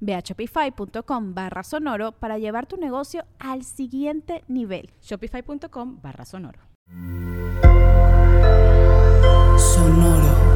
[0.00, 4.90] Ve a shopify.com barra sonoro para llevar tu negocio al siguiente nivel.
[5.02, 6.60] Shopify.com barra sonoro.
[9.58, 10.48] Sonoro.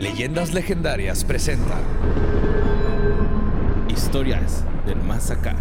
[0.00, 1.78] Leyendas Legendarias presenta
[3.88, 5.56] Historias del Más Acá.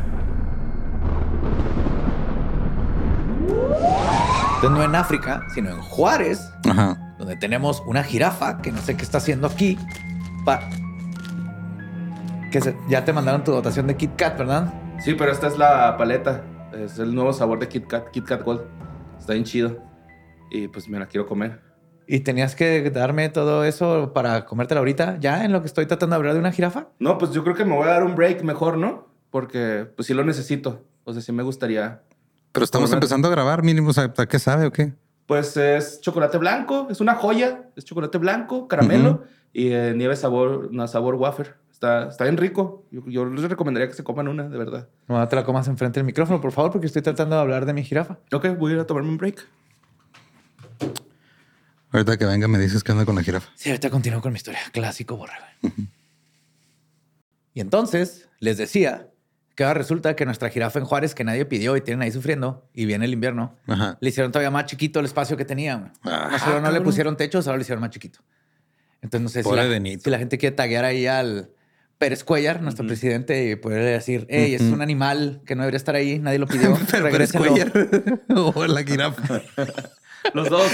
[4.56, 6.40] Entonces no en África, sino en Juárez,
[6.70, 7.13] Ajá.
[7.24, 9.78] Donde tenemos una jirafa que no sé qué está haciendo aquí.
[10.46, 10.62] Pa-
[12.52, 14.74] que se- ya te mandaron tu dotación de Kit Kat, ¿verdad?
[15.00, 16.44] Sí, pero esta es la paleta.
[16.74, 18.62] Es el nuevo sabor de Kit Kat, Kit Kat Gold.
[19.20, 19.78] Está bien chido.
[20.52, 21.62] Y pues me la quiero comer.
[22.06, 26.14] Y tenías que darme todo eso para comértela ahorita, ya en lo que estoy tratando
[26.16, 26.88] de hablar de una jirafa.
[27.00, 29.08] No, pues yo creo que me voy a dar un break mejor, ¿no?
[29.32, 30.84] Porque pues sí lo necesito.
[31.06, 32.02] O sea, sí me gustaría.
[32.52, 34.94] Pero estamos empezando a grabar, mínimo, o sea, ¿a qué sabe o qué?
[35.26, 37.70] Pues es chocolate blanco, es una joya.
[37.76, 41.56] Es chocolate blanco, caramelo y eh, nieve sabor, una sabor wafer.
[41.72, 42.86] Está, está bien rico.
[42.92, 44.90] Yo, yo les recomendaría que se coman una, de verdad.
[45.08, 47.74] No te la comas enfrente del micrófono, por favor, porque estoy tratando de hablar de
[47.74, 48.20] mi jirafa.
[48.32, 49.48] Ok, voy a ir a tomarme un break.
[51.92, 53.52] Ahorita que venga me dices qué onda con la jirafa.
[53.56, 54.60] Sí, ahorita continúo con mi historia.
[54.72, 55.46] Clásico borrego.
[57.54, 59.10] Y entonces les decía
[59.56, 62.68] que ahora resulta que nuestra jirafa en Juárez, que nadie pidió y tienen ahí sufriendo,
[62.74, 63.98] y viene el invierno, Ajá.
[64.00, 65.76] le hicieron todavía más chiquito el espacio que tenía.
[65.76, 65.92] güey.
[66.04, 68.20] Ah, no solo no le pusieron techos, ahora lo hicieron más chiquito.
[69.02, 70.04] Entonces no sé si la, Benito.
[70.06, 71.52] si la gente quiere taguear ahí al
[72.00, 75.94] Pérez Cuellar, nuestro presidente, y poderle decir, hey, es un animal que no debería estar
[75.96, 77.46] ahí, nadie lo pidió, Pero Pérez regréselo".
[77.46, 77.72] Cuellar.
[78.56, 79.42] o la jirafa.
[80.34, 80.72] Los dos.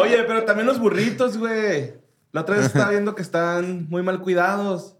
[0.00, 1.94] Oye, pero también los burritos, güey.
[2.32, 4.96] La otra vez estaba viendo que están muy mal cuidados.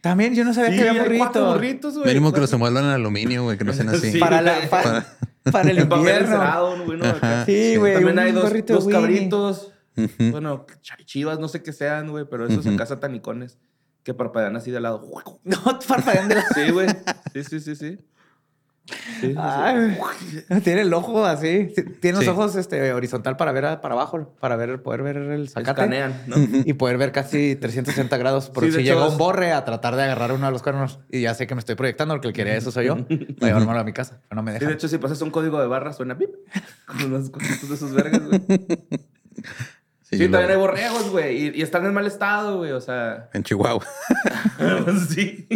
[0.00, 1.54] También yo no sabía Sí, que había burritos.
[1.54, 2.06] burritos, güey.
[2.08, 4.12] Mínimo que los envuelvan en aluminio, güey, que no sean así.
[4.12, 4.18] Sí.
[4.18, 5.06] Para, la, para,
[5.50, 7.44] para el invierno.
[7.46, 7.94] Sí, güey.
[7.94, 9.72] También un hay dos, dos cabritos.
[10.30, 12.74] Bueno, ch- chivas, no sé qué sean, güey, pero esos Ujú.
[12.76, 13.58] acá satanicones
[14.04, 15.08] que parpadean así de lado.
[15.44, 16.44] No, parpadean de la...
[16.54, 16.86] Sí, güey.
[17.34, 17.98] Sí, sí, sí, sí.
[18.88, 19.34] Sí, sí, sí.
[19.36, 19.98] Ay,
[20.64, 21.72] tiene el ojo así.
[22.00, 25.48] Tiene los ojos este, horizontal para ver a- para abajo, para ver, poder ver el
[25.48, 25.70] zacate.
[25.82, 26.36] Escanean, ¿no?
[26.64, 28.48] Y poder ver casi 360 grados.
[28.50, 31.00] Por si llega un borre a tratar de agarrar uno de los cuernos.
[31.10, 32.94] Y ya sé que me estoy proyectando, porque el que quería eso soy yo.
[33.08, 34.20] Voy a llevármelo a mi casa.
[34.28, 34.68] Pero no me Sí, deja.
[34.70, 36.30] de hecho, si pasas un código de barra, suena pip.
[36.86, 38.40] Con unos cositos de esos vergas, güey.
[40.02, 41.36] Sí, Sí, también hay borregos, güey.
[41.48, 42.72] Y, y están en mal estado, güey.
[42.72, 43.84] O sea, En Chihuahua.
[45.10, 45.46] sí.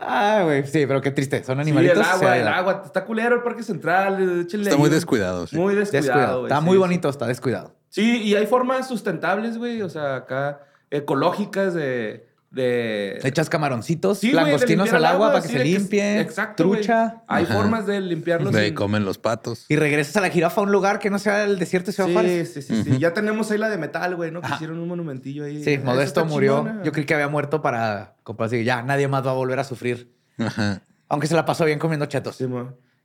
[0.00, 0.66] Ah, güey.
[0.66, 1.42] Sí, pero qué triste.
[1.44, 1.96] Son Sí, animalitos.
[1.98, 2.82] el o agua, el agua.
[2.84, 4.40] Está culero el parque central.
[4.42, 5.46] échenle Está ahí muy descuidado.
[5.46, 5.56] sí.
[5.56, 6.06] Muy descuidado.
[6.06, 6.38] Descuidado.
[6.40, 6.78] güey, Está sí, muy sí.
[6.78, 7.74] bonito, está descuidado.
[7.88, 9.82] Sí, y hay formas sustentables, güey.
[9.82, 10.60] O sea, acá
[10.90, 12.27] ecológicas de.
[12.50, 16.20] De Echas camaroncitos, Sí, langostinos al agua para que sí, se limpie.
[16.20, 16.64] Exacto.
[16.64, 17.22] Trucha.
[17.28, 17.54] Hay Ajá.
[17.54, 18.52] formas de limpiarlos.
[18.54, 19.66] De ahí sin- comen los patos.
[19.68, 22.08] Y regresas a la jirafa a un lugar que no sea el desierto de Ciudad
[22.08, 22.52] Sí, Juárez.
[22.54, 22.98] sí, sí, sí.
[22.98, 24.40] Ya tenemos ahí la de metal, güey, ¿no?
[24.40, 25.62] Que hicieron un monumentillo ahí.
[25.62, 26.58] Sí, Modesto murió.
[26.64, 26.82] chingona.
[26.84, 28.64] Yo creí que había muerto para comprar así.
[28.64, 30.10] Ya nadie más va a volver a sufrir.
[30.38, 30.80] Ajá.
[31.08, 32.36] Aunque se la pasó bien comiendo chetos.
[32.36, 32.46] Sí.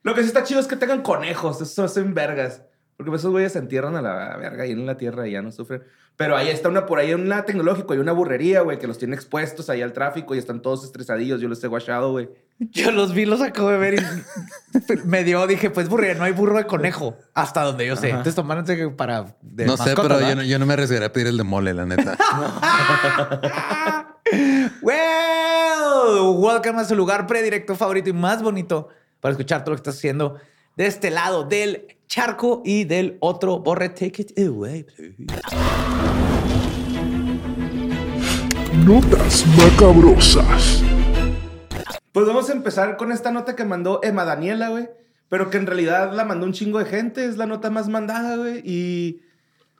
[0.03, 1.61] Lo que sí está chido es que tengan conejos.
[1.61, 2.61] Esos hacen vergas.
[3.03, 5.51] Porque esos güeyes se entierran a la verga y en la tierra y ya no
[5.51, 5.83] sufren.
[6.15, 9.15] Pero ahí está una, por ahí una tecnológico y una burrería, güey, que los tiene
[9.15, 11.41] expuestos ahí al tráfico y están todos estresadillos.
[11.41, 12.29] Yo los he guachado, güey.
[12.71, 16.33] Yo los vi, los acabo de ver y me dio, dije, pues burro, no hay
[16.33, 17.17] burro de conejo.
[17.33, 18.07] Hasta donde yo sé.
[18.07, 18.17] Ajá.
[18.17, 19.35] Entonces tomándose que para.
[19.41, 20.35] de No sé, pero yo ¿verdad?
[20.35, 22.17] no, yo no me arriesgaré a pedir el de mole, la neta.
[24.81, 28.89] Well, welcome a su lugar predirecto favorito y más bonito
[29.19, 30.39] para escuchar todo lo que estás haciendo
[30.75, 33.89] de este lado del charco y del otro borre.
[33.89, 35.15] Take it away, please.
[38.85, 40.83] Notas macabrosas.
[42.11, 44.89] Pues vamos a empezar con esta nota que mandó Emma Daniela, güey.
[45.29, 47.25] Pero que en realidad la mandó un chingo de gente.
[47.25, 48.61] Es la nota más mandada, güey.
[48.63, 49.21] Y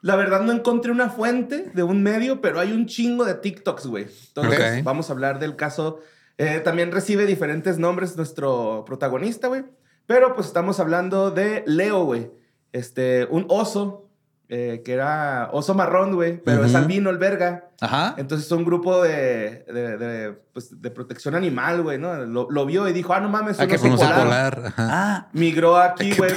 [0.01, 3.88] la verdad no encontré una fuente de un medio, pero hay un chingo de TikToks,
[3.88, 4.07] güey.
[4.28, 6.00] Entonces vamos a hablar del caso
[6.39, 9.66] Eh, también recibe diferentes nombres nuestro protagonista, güey.
[10.05, 12.31] Pero pues estamos hablando de Leo, güey.
[12.71, 14.09] Este, un oso,
[14.50, 16.77] eh, que era oso marrón, güey, pero es Ujú.
[16.79, 17.69] albino el verga.
[17.79, 18.15] Ajá.
[18.17, 22.15] Entonces un grupo de, de, de, pues, de protección animal, güey, ¿no?
[22.25, 24.15] Lo, lo vio y dijo, ah, no mames, Hay un que polar.
[24.23, 24.63] polar.
[24.67, 24.88] ajá.
[24.91, 26.31] Ah, Migró aquí, güey,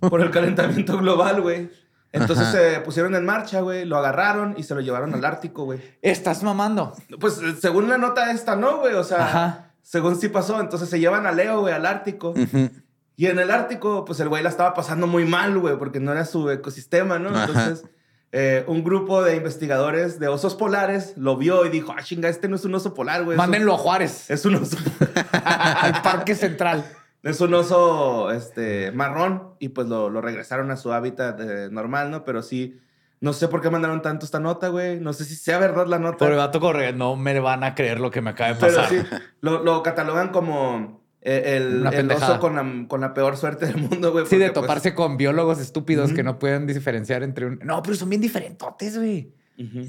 [0.00, 1.70] por, el calentamiento global, güey.
[2.12, 5.80] Entonces se pusieron en marcha, güey, lo agarraron y se lo llevaron al Ártico, güey.
[6.00, 6.94] estás mamando.
[7.18, 8.94] Pues según la nota esta, ¿no, güey?
[8.94, 9.70] O sea, Ajá.
[9.82, 10.60] según sí pasó.
[10.60, 12.30] Entonces se llevan a Leo, güey, al Ártico.
[12.30, 12.70] Ujú.
[13.16, 16.10] Y en el Ártico, pues el güey la estaba pasando muy mal, güey, porque no
[16.12, 17.30] era su ecosistema, ¿no?
[17.30, 17.44] Ajá.
[17.46, 17.84] Entonces,
[18.32, 22.48] eh, un grupo de investigadores de osos polares lo vio y dijo, ah, chinga, este
[22.48, 23.36] no es un oso polar, güey.
[23.36, 24.76] un- Mándenlo a Juárez, Es un oso,
[25.32, 26.84] al Parque Central.
[27.22, 32.10] es un oso este, marrón y pues lo, lo regresaron a su hábitat eh, normal,
[32.10, 32.24] ¿no?
[32.24, 32.80] Pero sí,
[33.20, 34.98] no sé por qué mandaron tanto esta nota, güey.
[34.98, 36.18] No sé si sea verdad la nota.
[36.18, 38.74] Por el vato corre, no me van a creer lo que me acaba de Pero
[38.76, 38.90] pasar.
[38.90, 39.02] sí,
[39.40, 43.76] lo, lo catalogan como el, Una el oso con la, con la peor suerte del
[43.78, 44.26] mundo, güey.
[44.26, 47.58] Sí, de pues, toparse con biólogos estúpidos que no pueden diferenciar entre un.
[47.62, 49.32] No, pero son bien diferentotes, güey.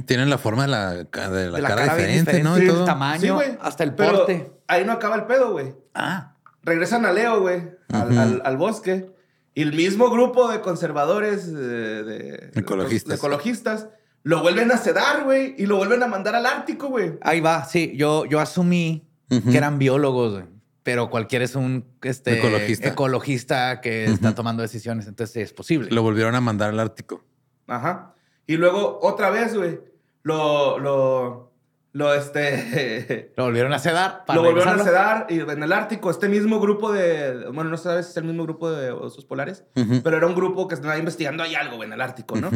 [0.06, 2.58] Tienen la forma de la, de la De la cara, diferente, ¿no?
[2.58, 2.80] Y diferente, todo.
[2.82, 3.58] el tamaño, Sí, güey.
[3.62, 4.52] hasta el Pero porte.
[4.68, 5.74] ahí no acaba el pedo, güey.
[5.94, 8.20] Ah, Regresan a Leo, güey, al, Ujú.
[8.20, 9.10] al- al bosque.
[9.54, 13.10] Y el mismo grupo de conservadores, eh, de, Ecologistas.
[13.10, 13.88] de ecologistas,
[14.24, 17.14] lo vuelven a sedar, güey, y lo vuelven a mandar al Ártico, güey.
[17.22, 17.64] ahí va.
[17.66, 20.46] Sí, yo, yo asumí que eran biólogos, güey.
[20.86, 22.90] Pero cualquiera es un este, Ecologista.
[22.90, 25.08] ecologista que está tomando decisiones.
[25.08, 25.90] Entonces es posible.
[25.90, 27.24] Lo volvieron a mandar al Ártico.
[27.66, 28.14] Ajá.
[28.46, 29.80] Y luego, otra vez, güey,
[30.22, 31.52] lo, lo,
[31.92, 33.34] lo, este...
[33.36, 34.26] Lo volvieron a sedar.
[34.28, 37.78] para Lo volvieron a sedar y en el Ártico, este mismo grupo de, bueno, no
[37.78, 39.64] sabes si es el mismo grupo de osos polares,
[40.04, 42.52] pero era un grupo que estaba investigando ahí algo, güey, en el Ártico, ¿no?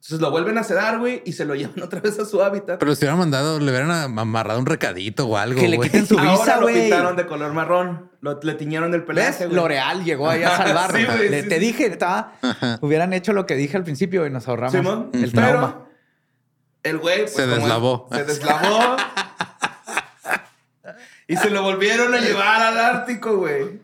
[0.00, 2.78] Entonces lo vuelven a sedar, güey, y se lo llevan otra vez a su hábitat.
[2.78, 5.60] Pero si hubieran mandado, le hubieran amarrado un recadito o algo.
[5.60, 6.82] Que le quiten su Ahora visa, lo güey.
[6.82, 9.06] pintaron de color marrón, lo, le tiñeron el ¿Ves?
[9.08, 9.56] pelaje, güey.
[9.56, 10.98] L'Oreal llegó ahí a salvarlo.
[10.98, 11.60] Sí, güey, Le- sí, te sí.
[11.60, 12.34] dije, estaba,
[12.80, 15.86] hubieran hecho lo que dije al principio y nos ahorramos Simón, el pero trauma.
[16.84, 18.08] el güey pues, Se deslavó.
[18.12, 18.96] Se deslavó.
[21.26, 23.80] y se lo volvieron a llevar al Ártico, güey.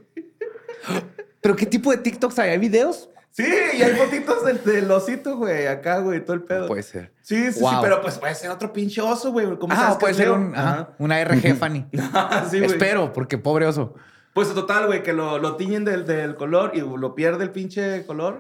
[1.41, 2.51] ¿Pero qué tipo de TikToks hay?
[2.51, 3.11] ¿Hay videos?
[3.37, 3.45] Sí,
[3.77, 6.69] y hay fotitos del, del osito, güey, acá, güey, todo el pedo.
[6.69, 7.13] Puede ser.
[7.21, 9.45] Sí, sí, sí, pero pues puede ser otro pinche oso, güey.
[9.59, 11.85] ¿Cómo Ah, sabes que puede ser un, ajá, una RG Fanny.
[12.49, 12.71] Sí, güey.
[12.71, 13.95] Espero, porque pobre oso.
[14.35, 18.07] Pues total, güey, que lo, lo tiñen del, del color y lo pierde el pinche
[18.07, 18.39] color.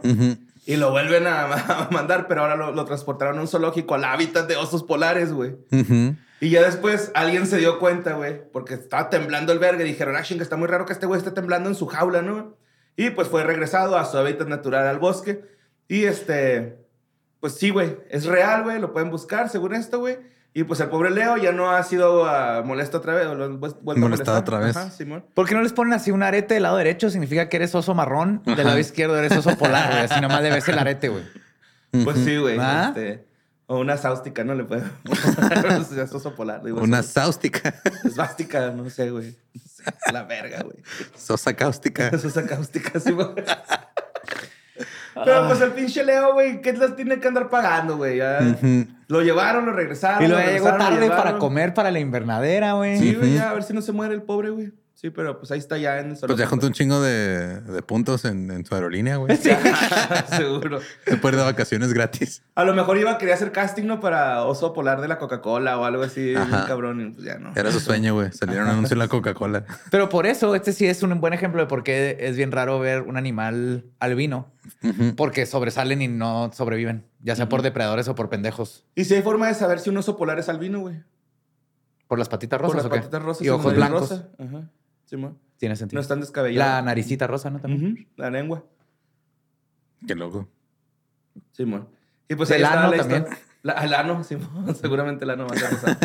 [0.64, 1.44] Y lo vuelven a,
[1.86, 5.32] a mandar, pero ahora lo, lo transportaron a un zoológico al hábitat de osos polares,
[5.32, 5.56] güey.
[6.40, 10.14] Y ya después alguien se dio cuenta, güey, porque estaba temblando el verga y dijeron,
[10.14, 12.56] ah, chinga, está muy raro que este güey esté temblando en su jaula, ¿no?
[12.96, 15.44] Y pues fue regresado a su hábitat natural al bosque.
[15.88, 16.78] Y este,
[17.40, 20.18] pues sí, güey, es real, güey, lo pueden buscar según esto, güey.
[20.56, 23.44] Y pues el pobre Leo ya no ha sido ah, molesto otra vez, o lo
[23.46, 24.36] han vues- vuelto a Molestado molestar.
[24.36, 24.76] otra vez.
[24.76, 25.24] Ajá, Simón.
[25.34, 27.10] ¿Por qué no les ponen así un arete del lado derecho?
[27.10, 28.40] Significa que eres oso marrón.
[28.44, 30.04] Del lado izquierdo eres oso polar, güey.
[30.04, 31.24] Así nomás le ves el arete, güey.
[32.04, 32.56] Pues sí, güey.
[32.60, 32.92] ¿Ah?
[32.94, 33.26] este,
[33.66, 34.54] o una sáustica, ¿no?
[34.54, 34.84] Le pueden
[35.98, 36.62] es oso polar.
[36.62, 37.74] Digo, Una es- sáustica.
[38.04, 39.34] Esvástica, no sé, güey.
[40.12, 40.76] La verga, güey.
[41.16, 42.08] Sosa cáustica.
[42.12, 43.28] Es cáustica, sí, güey.
[45.24, 48.16] Pero pues el pinche Leo, güey, ¿qué las tiene que andar pagando, güey?
[48.16, 48.40] Ya.
[49.06, 50.24] Lo llevaron, lo regresaron.
[50.24, 52.98] Y lo luego llegó lo tarde para comer para la invernadera, güey.
[52.98, 54.72] Sí, güey, ya, a ver si no se muere el pobre, güey.
[55.04, 57.82] Sí, pero pues ahí está ya en el Pues ya juntó un chingo de, de
[57.82, 59.36] puntos en, en su aerolínea, güey.
[60.34, 60.80] Seguro.
[61.06, 62.42] Se puede ir de vacaciones gratis.
[62.54, 64.00] A lo mejor iba a querer hacer casting, ¿no?
[64.00, 66.34] Para oso polar de la Coca-Cola o algo así.
[66.34, 66.64] Ajá.
[66.66, 67.52] cabrón, y pues ya no.
[67.54, 68.32] Era su sueño, güey.
[68.32, 69.66] Salieron anuncios en la Coca-Cola.
[69.90, 72.80] Pero por eso, este sí es un buen ejemplo de por qué es bien raro
[72.80, 74.54] ver un animal albino.
[75.18, 77.04] Porque sobresalen y no sobreviven.
[77.20, 78.86] Ya sea por depredadores o por pendejos.
[78.94, 80.96] Y si hay forma de saber si un oso polar es albino, güey.
[82.08, 83.00] ¿Por las patitas Por rosas las o qué?
[83.00, 83.42] patitas rosas.
[83.46, 84.00] Y ojos blancos.
[84.00, 84.28] rosa.
[84.38, 84.70] Ajá.
[85.04, 85.38] Simón.
[85.58, 85.98] Tiene sentido.
[85.98, 86.74] No están descabellados.
[86.74, 87.60] La naricita rosa, ¿no?
[87.60, 88.08] También.
[88.16, 88.64] La lengua.
[90.06, 90.48] Qué loco.
[91.52, 91.88] Simón.
[92.28, 93.22] Y pues ahí está ano la también.
[93.22, 93.42] historia.
[93.64, 94.76] La, el ano, Simón.
[94.80, 95.98] Seguramente el ano más rosa.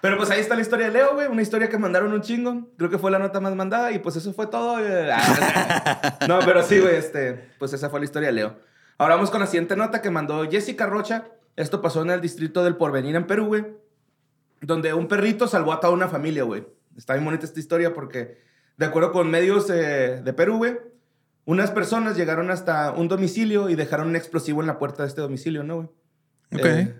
[0.00, 1.28] Pero pues ahí está la historia de Leo, güey.
[1.28, 2.72] Una historia que mandaron un chingo.
[2.76, 3.92] Creo que fue la nota más mandada.
[3.92, 4.78] Y pues eso fue todo.
[6.28, 6.96] No, pero sí, güey.
[6.96, 8.58] Este, pues esa fue la historia de Leo.
[8.98, 11.28] Ahora vamos con la siguiente nota que mandó Jessica Rocha.
[11.54, 13.64] Esto pasó en el distrito del Porvenir en Perú, güey.
[14.60, 16.66] Donde un perrito salvó a toda una familia, güey.
[16.96, 18.38] Está bien bonita esta historia porque,
[18.76, 20.76] de acuerdo con medios eh, de Perú, güey,
[21.44, 25.20] unas personas llegaron hasta un domicilio y dejaron un explosivo en la puerta de este
[25.20, 25.88] domicilio, ¿no, güey?
[26.54, 26.64] Ok.
[26.64, 26.94] Eh,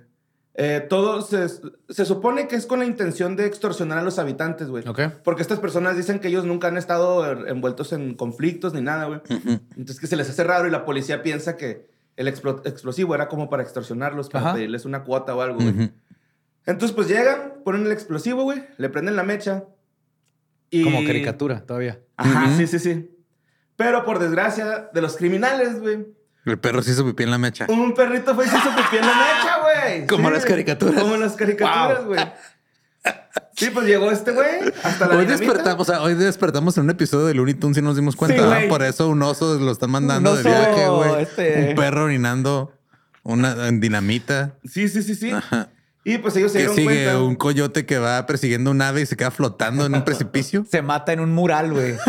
[0.56, 4.68] eh, todo se, se supone que es con la intención de extorsionar a los habitantes,
[4.68, 4.86] güey.
[4.86, 5.00] Ok.
[5.24, 9.06] Porque estas personas dicen que ellos nunca han estado er- envueltos en conflictos ni nada,
[9.06, 9.20] güey.
[9.76, 13.26] Entonces que se les hace raro y la policía piensa que el explo- explosivo era
[13.28, 14.54] como para extorsionarlos, para Ajá.
[14.54, 15.90] pedirles una cuota o algo, güey.
[16.66, 19.64] Entonces, pues llegan, ponen el explosivo, güey, le prenden la mecha
[20.80, 22.00] Y- Como caricatura todavía.
[22.16, 23.10] Ajá, sí, sí, sí.
[23.76, 26.06] Pero por desgracia de los criminales, güey.
[26.46, 27.66] El perro se hizo pipí en la mecha.
[27.68, 30.06] Un perrito fue y se hizo pipí en la mecha, güey.
[30.08, 31.02] Como las caricaturas.
[31.02, 32.20] Como las caricaturas, güey.
[33.56, 34.46] Sí, pues llegó este güey
[34.82, 35.46] hasta la Hoy dinamita.
[35.52, 38.60] despertamos, o sea, hoy despertamos en un episodio de Looney Tunes y nos dimos cuenta.
[38.60, 38.66] Sí.
[38.68, 41.22] Por eso un oso lo están mandando de viaje, güey.
[41.22, 42.72] este- Un perro orinando
[43.22, 44.56] una en dinamita.
[44.64, 45.30] Sí, sí, sí, sí.
[45.30, 45.68] Ajá.
[46.04, 47.22] Y pues ellos se dieron sigue cuenta.
[47.22, 50.64] un coyote que va persiguiendo un ave y se queda flotando en un precipicio.
[50.70, 51.94] Se mata en un mural, güey.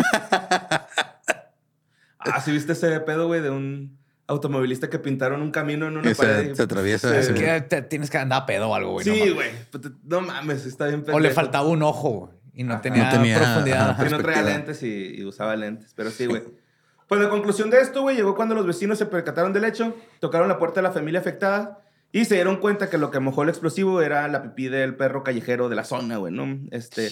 [2.18, 6.10] Ah, ¿sí viste ese pedo, güey, de un automovilista que pintaron un camino en una
[6.10, 6.48] Y pared?
[6.48, 7.16] se, se atraviesa.
[7.16, 7.40] Es güey.
[7.44, 9.06] que te- tienes que andar a pedo o algo, güey.
[9.06, 9.34] no Sí, mames.
[9.34, 9.48] güey.
[9.70, 11.34] Pues No mames, está bien O le pendejo.
[11.36, 12.32] faltaba un ojo, güey.
[12.54, 13.90] Y no tenía, No tenía, profundidad.
[13.90, 14.04] ajá.
[14.08, 16.42] No traía lentes y, y usaba lentes, pero sí, güey.
[17.06, 20.48] Pues la conclusión de esto, güey, llegó cuando los vecinos se percataron del hecho, tocaron
[20.48, 21.78] la puerta de la familia afectada
[22.12, 25.22] y se dieron cuenta que lo que mojó el explosivo era la pipí del perro
[25.22, 26.58] callejero de la zona, güey, ¿no?
[26.70, 27.10] Este...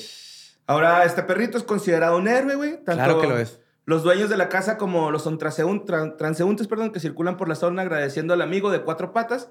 [0.67, 2.83] Ahora, este perrito es considerado un héroe, güey.
[2.85, 3.61] Claro que lo es.
[3.85, 7.51] Los dueños de la casa como los son transeún- tran- transeúntes, perdón, que circulan por
[7.51, 9.51] la zona agradeciendo al amigo de cuatro patas.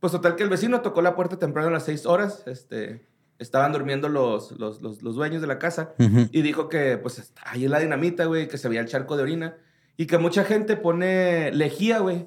[0.00, 2.42] Pues total que el vecino tocó la puerta temprano a las seis horas.
[2.46, 3.06] Este,
[3.38, 5.94] estaban durmiendo los, los, los, los dueños de la casa.
[6.00, 6.28] Ujú.
[6.32, 9.22] Y dijo que, pues, ahí en la dinamita, güey, que se veía el charco de
[9.22, 9.56] orina.
[9.96, 12.26] Y que mucha gente pone lejía, güey,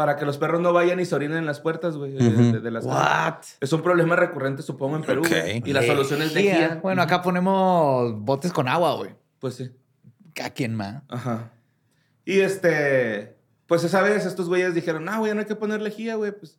[0.00, 2.60] para que los perros no vayan y se orinen en las puertas, güey, de- de,
[2.60, 2.86] de las.
[2.86, 3.34] What?
[3.60, 5.20] Es un problema recurrente, supongo, en Perú.
[5.62, 6.52] Y la solución es Lejía.
[6.58, 6.80] lejía.
[6.82, 9.14] Bueno, acá ponemos botes con agua, güey.
[9.40, 9.70] Pues sí.
[10.42, 11.02] ¿A quién más?
[11.10, 11.50] Ajá.
[12.24, 16.14] Y este, pues esa vez estos güeyes dijeron, no, güey, no hay que poner lejía,
[16.14, 16.58] güey, pues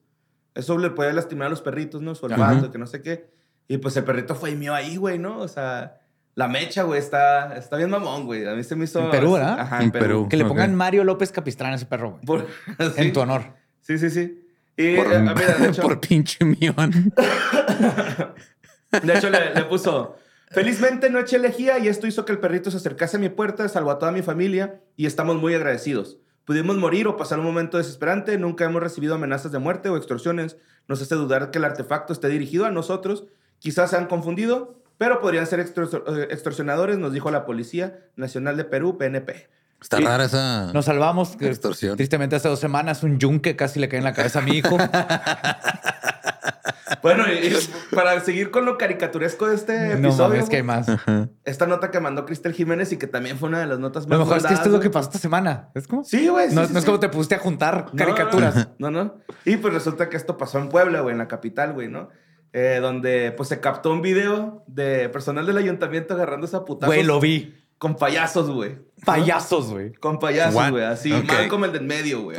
[0.53, 2.13] eso le puede lastimar a los perritos, ¿no?
[2.13, 3.31] Su olfato, que no sé qué.
[3.67, 5.39] Y pues el perrito fue y mío ahí, güey, ¿no?
[5.39, 5.99] O sea,
[6.35, 8.47] la mecha, güey, está, está bien mamón, güey.
[8.47, 8.99] A mí se me hizo...
[9.01, 9.59] En Perú, ¿verdad?
[9.59, 10.05] Ajá, en, En Perú.
[10.05, 10.29] Perú.
[10.29, 12.25] Que le pongan Mario López Capistrán a ese perro, güey.
[12.25, 12.47] Por-
[12.95, 13.01] sí.
[13.01, 13.43] En tu honor.
[13.81, 14.37] Sí, sí, sí.
[14.77, 17.13] Y, Por, eh, mira, de hecho, por pinche mión.
[19.03, 20.15] de hecho le, le puso...
[20.49, 23.69] Felizmente no eché lejía y esto hizo que el perrito se acercase a mi puerta,
[23.69, 26.17] salvó a toda mi familia y estamos muy agradecidos.
[26.43, 30.57] Pudimos morir o pasar un momento desesperante, nunca hemos recibido amenazas de muerte o extorsiones.
[30.89, 33.27] Nos hace dudar que el artefacto esté dirigido a nosotros.
[33.59, 38.65] Quizás se han confundido, pero podrían ser eh, extorsionadores, nos dijo la Policía Nacional de
[38.65, 39.49] Perú, PNP.
[39.81, 40.03] Está Sí.
[40.03, 41.35] rara esa Nos salvamos.
[41.37, 41.97] que extorsión.
[41.97, 44.77] Tristemente hace dos semanas un yunque casi le cae en la cabeza a mi hijo.
[47.01, 50.63] Bueno, y, y para seguir con lo caricaturesco de este no episodio, mames, que hay
[50.63, 50.85] más.
[51.45, 54.19] Esta nota que mandó Cristel Jiménez y que también fue una de las notas más
[54.19, 55.69] Lo mejor es que esto es lo que pasó esta semana.
[55.73, 56.03] ¿Es como?
[56.03, 56.49] Sí, güey.
[56.49, 58.67] sí, no, sí, no es como te pusiste a juntar No, caricaturas.
[58.77, 59.15] No, no.
[59.45, 62.09] Y pues resulta que esto pasó en Puebla, güey, en la capital, güey, ¿no?
[62.53, 67.03] Eh, donde pues se captó un video de personal del ayuntamiento agarrándose a putazos Güey,
[67.05, 67.55] lo vi.
[67.77, 68.77] con payasos, güey.
[69.05, 69.93] Payasos, güey.
[69.93, 71.25] Con payasos, güey, así, Ok.
[71.27, 72.37] mal como el del medio, güey.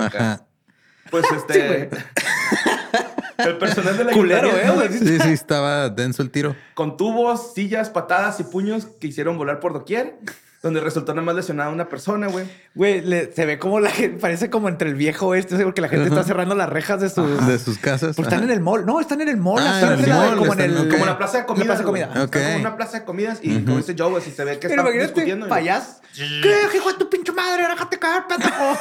[1.10, 1.88] Pues este.
[3.38, 4.88] el personal del Culero, ayuntamiento, ¿eh?
[4.88, 6.54] güey, Sí, sí, estaba denso el tiro.
[6.74, 10.18] con tubos, sillas, patadas y puños que hicieron volar por doquier,
[10.62, 12.46] donde resultó nada más lesionada una persona, güey.
[12.74, 13.02] Güey,
[13.34, 16.22] se ve como la gente, parece como entre el viejo este, porque la gente está
[16.22, 17.46] cerrando las rejas de sus...
[17.48, 18.14] De sus casas.
[18.14, 18.44] Pues están Ajá.
[18.44, 18.86] en el mall.
[18.86, 19.60] No, están en el mall.
[19.60, 20.88] Ah, están en el la- mall, como en están- el...
[20.88, 21.66] Como la plaza de comidas.
[21.66, 22.24] La plaza de comida.
[22.24, 22.36] Ok.
[22.36, 23.64] Está como una plaza de comidas y Ujú.
[23.64, 25.48] como dice Joe, güey, si se ve que Pero están discutiendo.
[25.48, 26.00] payas.
[26.14, 27.66] ¿Qué, hijo de tu pinche madre?
[27.66, 28.76] Déjate caer, pendejo.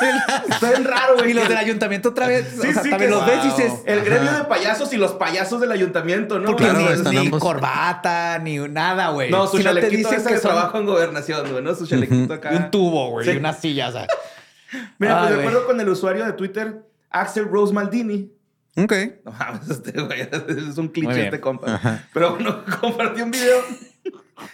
[0.50, 1.32] Está bien raro, güey.
[1.32, 2.46] y los del ayuntamiento otra vez.
[2.62, 3.58] Sí, o sea, sí, también que- los ves y Wow.
[3.58, 3.74] dices...
[3.86, 6.46] El gremio de payasos y los payasos del ayuntamiento, ¿no?
[6.48, 7.40] Porque Claro, ni, están ni ambos.
[7.42, 9.32] corbata, ni nada, güey.
[9.32, 11.78] No, su Si te chalequito dicen ese que trabajo en gobernación, güey, ¿no?
[11.78, 12.54] Su chalequito acá.
[12.54, 13.26] Y un tubo, güey.
[13.26, 13.34] Sí.
[13.34, 14.08] Y una silla, o sea.
[15.00, 18.32] Mira, pues Ay, de acuerdo con el usuario de Twitter, Axel Rose Maldini.
[18.78, 18.94] Ok.
[19.26, 21.76] No mames, este güey es un cliché este compa.
[21.76, 22.08] Ajá.
[22.14, 23.62] Pero bueno, compartió un video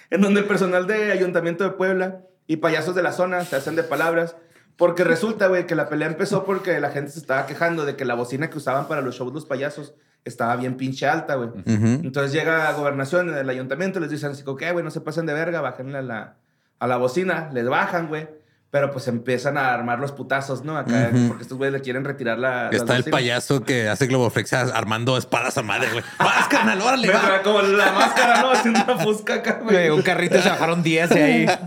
[0.10, 3.76] en donde el personal de Ayuntamiento de Puebla y payasos de la zona se hacen
[3.76, 4.36] de palabras.
[4.76, 8.06] Porque resulta, güey, que la pelea empezó porque la gente se estaba quejando de que
[8.06, 11.50] la bocina que usaban para los shows los payasos estaba bien pinche alta, güey.
[11.50, 12.06] Ujú.
[12.06, 15.34] Entonces llega a gobernación, el ayuntamiento, les dicen así, que, güey, no se pasen de
[15.34, 16.38] verga, bájenle a la,
[16.80, 18.28] a la bocina, les bajan, güey.
[18.70, 20.78] Pero pues empiezan a armar los putazos, ¿no?
[20.78, 22.70] Acá, porque estos güeyes le quieren retirar la.
[22.70, 26.04] Está el payaso que hace Globoflex armando espadas a madre, güey.
[26.20, 26.82] ¡Vas, carnal!
[26.82, 27.42] ¡Órale, va!
[27.44, 28.52] como la máscara, ¿no?
[28.52, 29.90] Haciendo una fusca acá, Güey, güey.
[29.92, 31.46] un carrito y se bajaron 10 de ahí.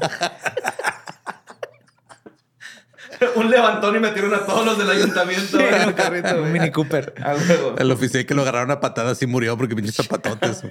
[3.37, 6.52] un levantón y metieron a todos los del ayuntamiento güey, en el carrito, un.
[6.52, 7.14] Mini Cooper.
[7.23, 7.76] A huevo.
[7.79, 10.62] El oficial que lo agarraron a patadas y murió porque pinches zapatotes.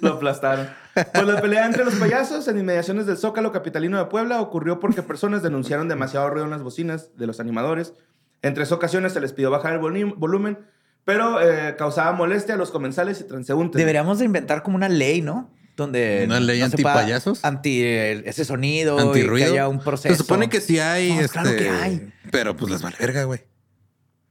[0.00, 0.68] Lo aplastaron.
[0.94, 5.02] Pues la pelea entre los payasos en inmediaciones del Zócalo Capitalino de Puebla ocurrió porque
[5.02, 7.94] personas denunciaron demasiado ruido en las bocinas de los animadores.
[8.42, 10.58] En tres ocasiones se les pidió bajar el volumen,
[11.04, 13.78] pero eh, causaba molestia a los comensales y transeúntes.
[13.78, 15.50] Deberíamos de inventar como una ley, ¿no?
[15.76, 17.44] Donde ¿Una ley se pueda- antipayasos?
[17.44, 18.98] Anti ese sonido.
[18.98, 19.46] y Antirruido.
[19.46, 20.14] que haya un proceso.
[20.14, 21.12] Se supone que sí hay.
[21.14, 22.12] No, este, claro que hay.
[22.30, 23.40] Pero pues les vale verga, güey.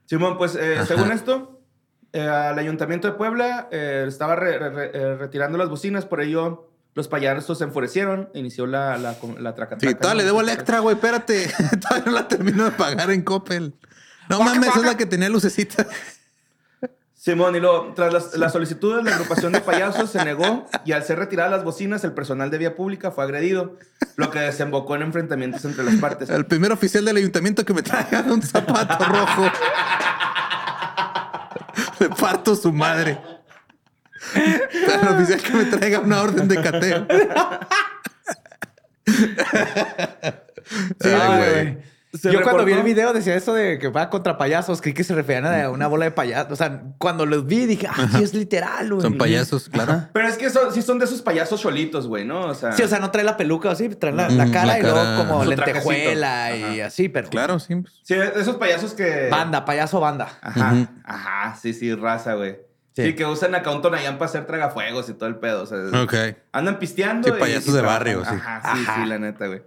[0.06, 1.61] Simón, pues eh, según esto,
[2.14, 6.22] eh, al ayuntamiento de Puebla eh, estaba re- re- re- eh, retirando las bocinas, por
[6.22, 9.56] ello Los payasos se enfurecieron, inició la, la, la.
[9.80, 10.96] Sí, todavía le debo Electra, güey.
[10.96, 11.50] Espérate.
[11.82, 13.74] todavía no la termino de pagar en Coppel.
[14.30, 15.88] No mames, es la que tenía lucecita.
[17.14, 21.04] Simón, y luego, tras las, las solicitudes, la agrupación de payasos se negó y al
[21.04, 23.78] ser retiradas las bocinas, el personal de vía pública fue agredido,
[24.16, 26.30] lo que desembocó en enfrentamientos entre las partes.
[26.32, 29.44] El primer oficial del ayuntamiento que me traiga un zapato rojo.
[32.20, 33.20] Parto su madre.
[34.36, 37.08] El oficial que me traiga una orden de cateo.
[41.02, 41.91] Sí, Ay, güey.
[42.22, 45.04] Se Yo cuando vi el video decía eso de que va contra payasos, creí que
[45.04, 46.52] se referían a una bola de payasos.
[46.52, 49.02] O sea, cuando los vi dije, ah, sí, es literal, güey.
[49.02, 50.04] Son payasos, claro.
[50.14, 52.42] Pero es que son, sí son de esos payasos cholitos, güey, ¿no?
[52.42, 54.52] O sea, Sí, o sea, no trae la peluca o así, trae la, la Mm,
[54.52, 55.18] cara la y luego cara.
[55.18, 56.74] como Su lentejuela trajecito.
[56.74, 57.30] y así, pero.
[57.30, 57.76] Claro, sí.
[57.76, 57.94] pues.
[58.04, 59.28] sí, de esos payasos que...
[59.32, 60.28] Banda, payaso banda.
[60.42, 62.60] Ajá, ajá, sí, sí, raza, güey.
[62.96, 63.04] Sí.
[63.04, 63.16] Sí.
[63.16, 65.64] que usan acá un Tonayán para hacer tragafuegos y todo el pedo.
[65.64, 66.14] O sea, Ok.
[66.52, 67.28] andan pisteando.
[67.30, 68.36] Sí, y- payasos y de barrio, sí.
[68.36, 69.02] Ajá, sí, Ajá.
[69.02, 69.64] sí, la neta, güey.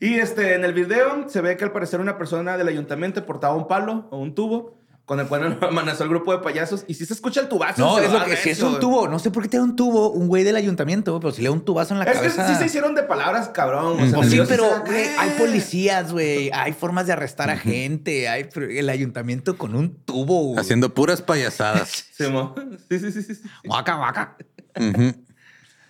[0.00, 3.54] Y este, en el video se ve que al parecer una persona del ayuntamiento portaba
[3.56, 6.84] un palo o un tubo con el cual amenazó al grupo de payasos.
[6.86, 7.80] Y si se escucha el tubazo.
[7.82, 9.08] No, es lo que si es un tubo.
[9.08, 11.52] No sé por qué tiene un tubo, un güey del ayuntamiento, pero si le da
[11.54, 12.46] un tubazo en la Es que cabeza.
[12.46, 13.98] sí se hicieron de palabras, cabrón.
[14.00, 16.50] O sea, Pues el sí, pero güey, hay policías, güey.
[16.52, 18.28] Hay formas de arrestar a gente.
[18.28, 20.42] Hay el ayuntamiento con un tubo.
[20.48, 20.60] güey.
[20.60, 22.04] Haciendo puras payasadas.
[22.18, 22.54] Sí, mo.
[22.90, 23.40] sí, sí, sí, sí.
[23.64, 24.36] Guaca, guaca.
[24.78, 25.14] Ujú.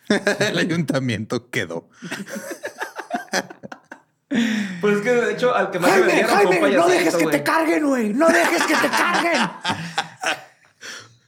[0.40, 1.88] El ayuntamiento quedó.
[4.28, 7.16] Pues es que de hecho al que más se Jaime, fue un Jaime, no dejes
[7.16, 8.12] que te carguen, güey.
[8.12, 9.50] No dejes que te carguen.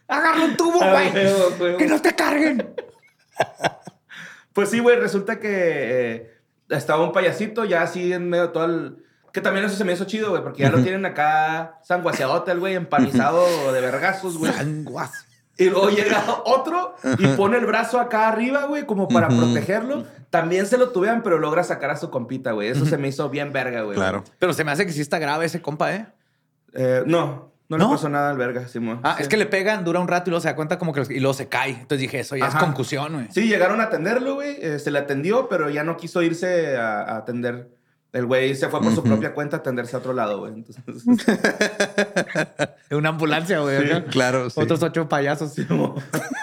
[0.09, 1.77] Agarra un tubo, güey.
[1.79, 2.75] Que no te carguen.
[4.53, 6.35] Pues sí, güey, resulta que eh,
[6.69, 9.05] estaba un payasito ya así en medio de todo el...
[9.33, 12.59] Que también eso se me hizo chido, güey, porque ya lo tienen acá sanguaseadote el
[12.59, 14.53] güey, empanizado de vergazos, güey.
[14.53, 15.25] Sanguas.
[15.57, 20.05] Y luego llega otro y pone el brazo acá arriba, güey, como para protegerlo.
[20.31, 22.69] También se lo tuvean, pero logra sacar a su compita, güey.
[22.69, 23.97] Eso se me hizo bien verga, güey.
[23.97, 24.23] Claro.
[24.39, 26.07] Pero se me hace que sí está grave ese compa, ¿eh?
[26.73, 27.89] Eh, no, no, ¿No?
[27.89, 29.01] le pasó nada al verga, Simón.
[29.03, 29.23] Ah, Sí.
[29.25, 31.01] es que le pegan, dura un rato y luego se da cuenta como que...
[31.01, 31.71] los- Y luego se cae.
[31.71, 32.59] Entonces dije, eso ya Ajá.
[32.59, 33.27] es concusión, güey.
[33.33, 34.57] Sí, llegaron a atenderlo, güey.
[34.61, 37.69] eh, se le atendió, pero ya no quiso irse a, a atender.
[38.13, 40.53] El güey se fue por su propia cuenta a atenderse a otro lado, güey.
[40.55, 40.83] Entonces,
[42.91, 43.87] En una ambulancia, güey.
[43.87, 44.03] Sí.
[44.11, 44.61] Claro, sí.
[44.61, 45.55] Otros ocho payasos.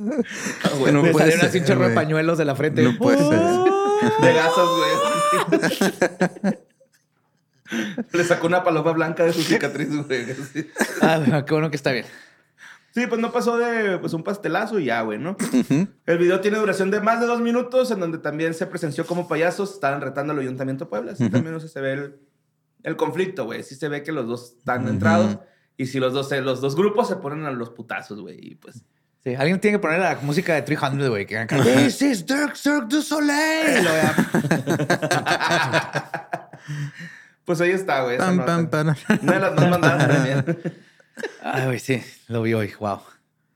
[0.00, 2.82] Ah, güey, No Me salieron así un chorro de pañuelos de la frente.
[2.82, 3.28] No puede ser.
[4.22, 6.54] de gasos, güey.
[8.12, 10.26] Le sacó una paloma blanca de su cicatriz, güey.
[11.02, 12.06] Ah, qué bueno que está bien.
[12.94, 15.36] Sí, pues no pasó de pues, un pastelazo y ya, güey, ¿no?
[16.06, 19.28] El video tiene duración de más de dos minutos, en donde también se presenció como
[19.28, 21.12] payasos estaban retando al Ayuntamiento de Puebla.
[21.12, 22.16] Así también o sea, se ve el,
[22.84, 23.62] el conflicto, güey.
[23.62, 24.90] Sí se ve que los dos están Ujú.
[24.94, 25.38] entrados
[25.76, 28.38] y si los dos, se- los dos grupos se ponen a los putazos, güey.
[28.40, 28.82] Y pues...
[29.28, 31.26] Sí, alguien tiene que poner la música de 300, güey.
[31.26, 33.86] Que This is Dirk Cirque du Soleil.
[37.44, 38.18] Pues ahí está, güey.
[38.18, 38.94] Pam, pam, pam.
[39.22, 40.44] Una de las más mandadas también.
[41.42, 42.02] Ay, güey, sí.
[42.26, 42.72] Lo vi hoy.
[42.78, 43.00] Wow.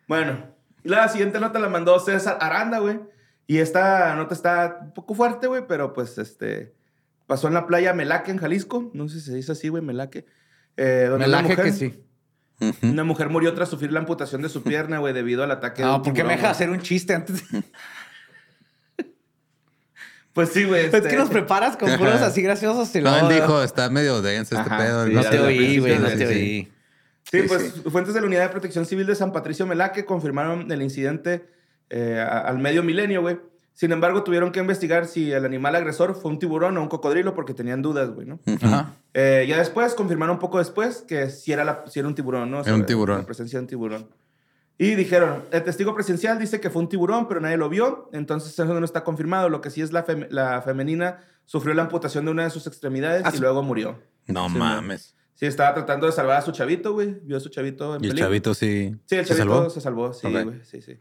[0.09, 0.47] Bueno,
[0.83, 3.01] la siguiente nota la mandó César Aranda, güey.
[3.47, 6.75] Y esta nota está un poco fuerte, güey, pero pues este.
[7.27, 8.91] Pasó en la playa Melaque, en Jalisco.
[8.95, 10.25] No sé si se dice así, güey, Melaque.
[10.79, 12.05] Eh, donde Me una laje mujer, que sí.
[12.83, 15.89] Una mujer murió tras sufrir la amputación de su pierna, güey, debido al ataque de
[15.89, 17.43] No, ¿por qué me deja hacer un chiste antes?
[20.33, 20.87] Pues sí, güey.
[20.87, 22.27] Es este- que nos preparas con puros Ajá.
[22.27, 25.07] así graciosos y No, él dijo, está medio denso este Ajá, pedo.
[25.07, 25.99] sí, No te oí, güey.
[25.99, 26.35] No te oí.
[26.35, 26.73] Sí,
[27.31, 30.83] Sí, pues fuentes de la Unidad de Protección Civil de San Patricio Melaque confirmaron el
[30.83, 31.47] incidente
[31.91, 33.39] eh, al medio milenio, güey.
[33.75, 37.35] Sin embargo, tuvieron que investigar si el animal agresor fue un tiburón o un cocodrilo
[37.35, 38.39] porque tenían dudas, güey, ¿no?
[38.61, 38.93] Ajá.
[39.15, 42.51] Eh, ya después, confirmaron un poco después que sí era, la, sí era un tiburón,
[42.51, 42.61] ¿no?
[42.61, 43.19] O Era un tiburón.
[43.21, 44.09] La presencia de un tiburón.
[44.79, 48.53] Y dijeron, el testigo presencial dice que fue un tiburón, pero nadie lo vio, entonces
[48.53, 49.49] eso no está confirmado.
[49.49, 52.67] Lo que sí es la, fem- la femenina sufrió la amputación de una de sus
[52.67, 53.99] extremidades Ah, y luego murió.
[54.27, 55.15] No Sí, mames.
[55.35, 57.19] Sí, estaba tratando de salvar a su chavito, güey.
[57.23, 58.95] Vio a su chavito en Y el chavito sí.
[59.07, 59.71] Sí, el ¿se chavito salvó?
[59.71, 60.99] se salvó, sí, güey, sí, sí.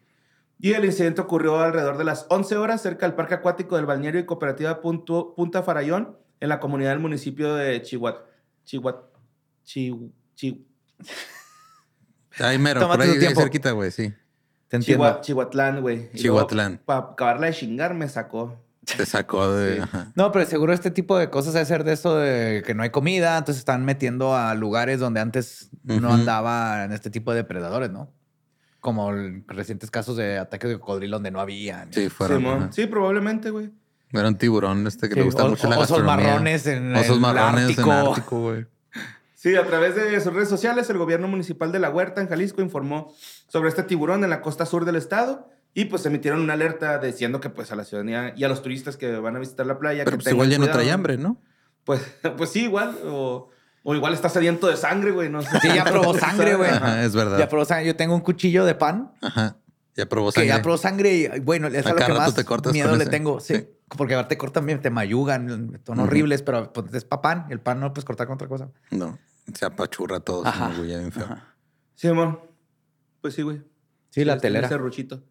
[0.63, 4.21] Y el incidente ocurrió alrededor de las 11 horas cerca del parque acuático del balneario
[4.21, 8.17] y cooperativa Punto- Punta Farallón en la comunidad del municipio de Chihuat...
[8.63, 8.97] Chihuat...
[9.65, 10.65] Chihu- Chi-
[12.39, 14.13] Ahí mero, Tómate por ahí, ahí cerquita, güey, sí.
[14.67, 15.04] Te entiendo.
[15.06, 16.12] Chihua- Chihuatlán, güey.
[16.13, 16.80] Chihuatlán.
[16.86, 18.58] Para acabarla de chingar, me sacó.
[18.97, 19.82] Te sacó de...
[19.82, 19.89] Sí.
[20.15, 22.89] No, pero seguro este tipo de cosas debe ser de eso de que no hay
[22.89, 26.08] comida, entonces están metiendo a lugares donde antes no Ujú.
[26.13, 28.12] andaban este tipo de depredadores, ¿no?
[28.82, 31.88] Como el- recientes casos de ataques de cocodrilo donde no había.
[31.91, 32.39] Sí, fueron.
[32.39, 32.58] Simón.
[32.63, 32.72] ajá.
[32.74, 33.70] Sí, probablemente, güey.
[34.12, 37.15] Era un tiburón este que Sí, le gusta o- mucho la osos marrones en Osos
[37.15, 37.84] el marrones Ártico.
[37.94, 38.65] en Ártico, güey.
[39.36, 42.62] Sí, a través de sus redes sociales, el gobierno municipal de La Huerta, en Jalisco,
[42.62, 43.13] informó
[43.48, 47.39] sobre este tiburón en la costa sur del estado y pues emitieron una alerta diciendo
[47.39, 50.04] que pues a la ciudadanía y a los turistas que van a visitar la playa...
[50.06, 50.96] Pero que pues igual ya tengan no trae cuidado.
[50.96, 51.41] hambre, ¿no?
[51.86, 52.02] Pues,
[52.38, 52.96] pues sí, igual.
[53.06, 53.50] O,
[53.84, 55.30] o igual está sediento de sangre, güey.
[55.30, 55.60] No sé.
[55.62, 56.70] Sí, ya probó sangre, güey.
[56.70, 57.38] Ajá, es verdad.
[57.39, 57.86] Ya probó sangre.
[57.88, 59.58] Yo tengo un cuchillo de pan Ajá.
[59.96, 60.48] Ya probó que sangre.
[60.48, 63.12] ya probó sangre y bueno, es a lo que más te cortas miedo le ese.
[63.12, 63.39] tengo.
[63.39, 63.56] Sí.
[63.58, 63.67] Sí.
[63.98, 66.08] Porque ahora te cortan bien, te mayugan, son Ujú.
[66.08, 67.46] horribles, pero pues, es para pan.
[67.50, 68.70] El pan no lo puedes cortar con otra cosa.
[68.89, 69.20] No,
[69.54, 70.46] se apachurra todo.
[70.48, 70.67] Ajá.
[70.67, 70.78] Ajá.
[70.78, 71.26] Güey, ya bien feo.
[71.26, 71.56] Ajá.
[71.96, 72.50] Sí, amor.
[73.20, 73.62] Pues sí, güey.
[74.10, 74.67] Sí, la está en telera.
[74.67, 75.22] Ese ruchito.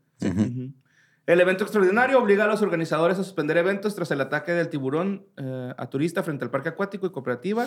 [1.27, 5.27] El evento extraordinario obliga a los organizadores a suspender eventos tras el ataque del tiburón
[5.37, 7.67] eh, a turista frente al parque acuático y cooperativa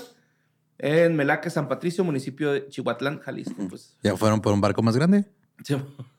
[0.80, 3.56] en Melaque, San Patricio, municipio de Chihuatlán, Jalisco.
[3.70, 5.26] Pues, ¿Ya fueron por un barco más grande?
[5.64, 5.76] sí,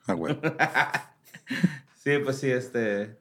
[0.06, 0.38] Ah, güey.
[2.02, 3.16] sí, pues sí, este...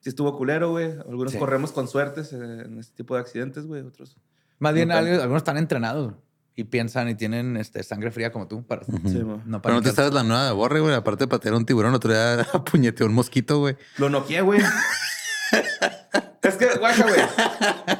[0.00, 0.92] Sí estuvo culero, güey.
[0.92, 1.38] Algunos Sí.
[1.38, 3.82] corremos con suertes en este tipo de accidentes, güey.
[3.82, 4.16] Otros...
[4.58, 6.14] Más bien, No algunos están entrenados
[6.54, 8.64] y piensan y tienen este, sangre fría como tú.
[8.64, 9.42] Para, Sí, mo.
[9.44, 10.94] no Pero para no te sabes la nueva de Borre, güey.
[10.94, 13.76] Aparte de patear un tiburón, otro día puñeteó un mosquito, güey.
[13.98, 14.60] Lo noqueé, güey.
[16.64, 17.20] es que, guacha, güey.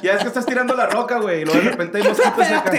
[0.01, 1.41] Ya es que estás tirando la roca, güey.
[1.41, 2.71] Y luego de repente hay mosquitos acá.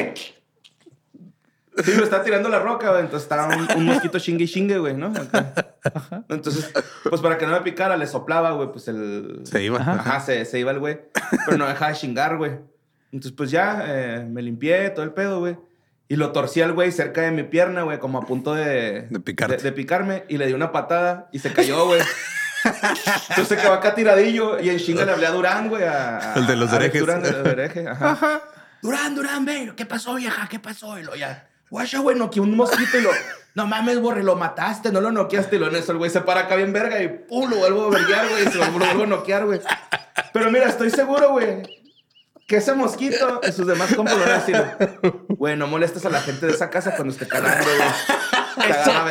[1.85, 3.03] Sí, lo está tirando la roca, güey.
[3.03, 5.09] Entonces está un, un mosquito chingue y chingue, güey, ¿no?
[5.09, 5.77] Acá.
[6.29, 6.73] Entonces,
[7.09, 9.43] pues para que no me picara, le soplaba, güey, pues el...
[9.45, 9.79] Se iba.
[9.79, 10.99] Ajá, se, se iba el güey.
[11.47, 12.53] Pero no dejaba de chingar, güey.
[13.13, 15.57] Entonces, pues ya eh, me limpié todo el pedo, güey.
[16.09, 19.07] Y lo torcí al güey cerca de mi pierna, güey, como a punto de...
[19.11, 19.21] De.
[19.21, 20.25] De, de picarme.
[20.29, 22.01] Y le di una patada y se cayó, güey.
[22.65, 25.85] Entonces se quedó acá tiradillo y en chinga le hablé a Durán, güey.
[25.85, 27.01] A, a- El de los herejes.
[27.01, 28.43] Durán, de los herejes, ajá.
[28.83, 30.49] Durán, Durán, ve, ¿qué pasó, vieja?
[30.49, 30.99] ¿Qué pasó?
[30.99, 31.49] Y lo ya.
[31.71, 33.11] Guacha, güey, noqueé un mosquito y lo.
[33.55, 35.57] No mames, borre, lo mataste, no lo noqueaste.
[35.57, 37.87] Y lo en eso el güey se para acá bien verga y pum, lo vuelvo
[37.87, 38.45] a verguear, güey.
[38.45, 39.61] Se lo, vuelvo a noquear, güey.
[40.33, 41.63] Pero mira, estoy seguro, güey,
[42.47, 44.65] que ese mosquito y sus demás compas lo van a decir,
[45.29, 47.89] güey, no molestes a la gente de esa casa cuando esté cagando, güey.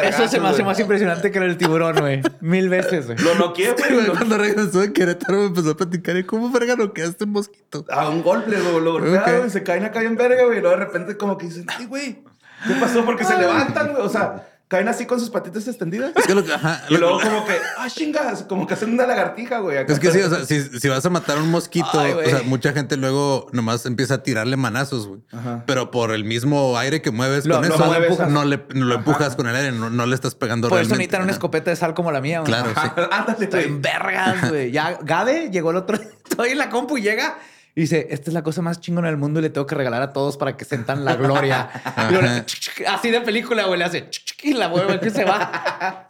[0.04, 2.22] Eso, se me hace más impresionante que lo del tiburón, güey.
[2.42, 3.18] Mil veces, güey.
[3.20, 4.08] Lo noqueé, Sí, güey.
[4.08, 6.18] lo- Cuando regresó de Querétaro me empezó a platicar.
[6.18, 7.86] ¿Y cómo verga no quedaste un mosquito?
[7.90, 9.38] A un golpe, lo, lo golpea, Ok.
[9.38, 10.58] güey, se caen acá bien verga, güey.
[10.60, 12.24] Y luego de repente como que dicen, ay, güey,
[12.68, 13.04] ¿qué pasó?
[13.06, 14.02] Porque se levantan, güey.
[14.06, 16.12] O sea, caen así con sus patitas extendidas.
[16.16, 16.54] Es que lo que...
[16.54, 19.78] Ajá, Y lo- luego como que, ah, chingas, como que hacen una lagartija, güey.
[19.78, 19.94] acá.
[19.94, 22.30] Es que sí, o sea, si, si vas a matar a un mosquito, Ay, o
[22.30, 25.22] sea, mucha gente luego nomás empieza a tirarle manazos, güey.
[25.32, 25.64] Ajá.
[25.66, 28.86] Pero por el mismo aire que mueves Lo- con lo eso, mueves, no, le, no
[28.86, 30.98] lo empujas con el aire, no, no le estás pegando Por eso realmente.
[31.04, 32.52] necesitan una escopeta de sal como la mía, güey.
[32.52, 32.90] Claro, sí.
[33.12, 33.74] Ándale, Estoy güey.
[33.76, 34.72] en vergas, güey.
[34.72, 37.38] Ya Gabe llegó el otro día, estoy en la compu y llega
[37.78, 40.02] y dice, esta es la cosa más chingona del mundo y le tengo que regalar
[40.02, 41.70] a todos para que sentan la gloria.
[42.10, 44.10] Y luego le- así de película, güey, le hace
[44.42, 46.08] y la mueve que se va.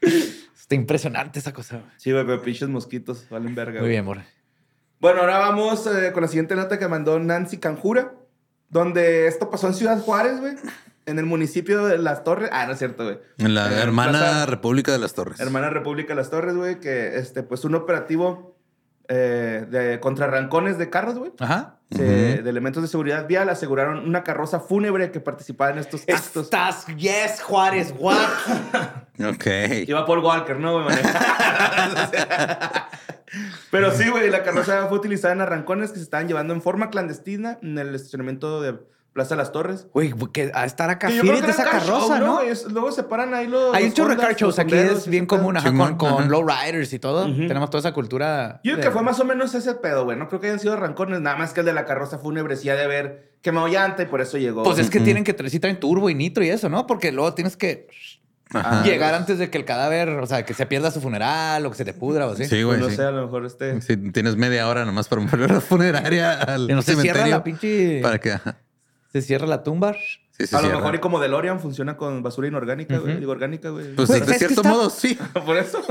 [0.00, 1.90] Está impresionante esa cosa, güey.
[1.96, 3.80] Sí, güey, pero pinches mosquitos, valen verga.
[3.80, 4.18] Muy bien, amor.
[5.00, 8.12] Bueno, ahora vamos eh, con la siguiente nota que mandó Nancy Canjura,
[8.68, 10.54] donde esto pasó en Ciudad Juárez, güey,
[11.06, 12.50] en el municipio de Las Torres.
[12.52, 13.18] Ah, no es cierto, güey.
[13.38, 15.40] En la Eh, hermana Plaza- República de las Torres.
[15.40, 18.56] Hermana República de Las Torres, güey, que este, pues un operativo
[19.12, 21.32] eh, de contra rancones de carros, güey.
[21.40, 21.80] Ajá.
[21.90, 22.40] Se-.
[22.42, 26.44] De elementos de seguridad vial aseguraron una carroza fúnebre que participaba en estos actos.
[26.44, 28.16] Estás, yes, Juárez, what?
[29.34, 29.46] Ok.
[29.88, 30.96] Iba Paul Walker, ¿no, güey?
[33.72, 36.90] Pero sí, güey, la carroza fue utilizada en arrancones que se estaban llevando en forma
[36.90, 38.78] clandestina en el estacionamiento de
[39.12, 39.88] Plaza Las Torres.
[39.92, 42.40] Güey, que a estar acá Que yo creo feeling que de esa show, carroza, ¿no?
[42.42, 43.74] Es- Luego se paran ahí los.
[43.74, 44.56] Hay un chorro de Hondas, car shows.
[44.56, 47.24] los Aquí es bien común, ajá, con, con lowriders y todo.
[47.24, 48.60] Tenemos toda esa cultura.
[48.62, 50.16] Yo creo de- que fue más o menos ese pedo, güey.
[50.16, 52.68] No creo que hayan sido rancones, nada más que el de la carroza fúnebre sí
[52.70, 54.62] ha de haber quemado llanta y por eso llegó.
[54.62, 56.86] Pues es que tienen que traer, sí traen turbo y nitro y eso, ¿no?
[56.86, 57.88] Porque luego tienes que
[58.52, 58.82] Ajá.
[58.84, 61.76] llegar antes de que el cadáver, o sea, que se pierda su funeral o que
[61.76, 62.44] se te pudra o así.
[62.44, 62.80] Sí, Pues güey.
[62.80, 62.96] no sí.
[62.96, 63.80] sé, a lo mejor este.
[63.80, 67.42] Sí, tienes media hora nomás para mover la funeraria al Que no se cierra la
[67.42, 68.00] pinche.
[68.02, 68.32] Para que...
[68.32, 68.56] ajá.
[69.12, 69.94] Se cierra la tumba.
[70.38, 70.76] Sí, a lo cierra.
[70.78, 73.18] mejor y como DeLorean funciona con basura inorgánica, güey.
[73.18, 73.94] Digo, orgánica, güey.
[73.94, 75.18] Pues Güey, de ¿sabes qué cierto está- modo, sí.
[75.44, 75.82] por eso.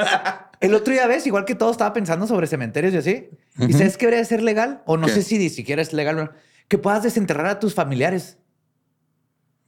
[0.60, 3.28] El otro día ves, igual que todo estaba pensando sobre cementerios y así.
[3.58, 4.82] ¿Y sabes qué debería ser legal?
[4.86, 5.12] O no ¿Qué?
[5.14, 6.32] sé si ni siquiera es legal.
[6.68, 8.38] Que puedas desenterrar a tus familiares.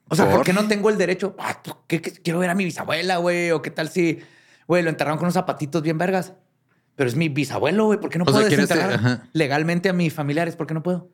[0.09, 0.37] O sea, ¿Por?
[0.37, 1.37] ¿por qué no tengo el derecho?
[1.39, 3.51] Ah, pues, ¿qué- qué- quiero ver a mi bisabuela, güey.
[3.51, 4.21] O qué tal si,
[4.67, 6.33] güey, lo enterraron con unos zapatitos bien vergas.
[6.95, 8.01] Pero es mi bisabuelo, güey.
[8.01, 10.57] ¿Por qué no O puedo ¿quieres- desenterrar legalmente a mis familiares?
[10.57, 11.11] ¿Por qué no puedo?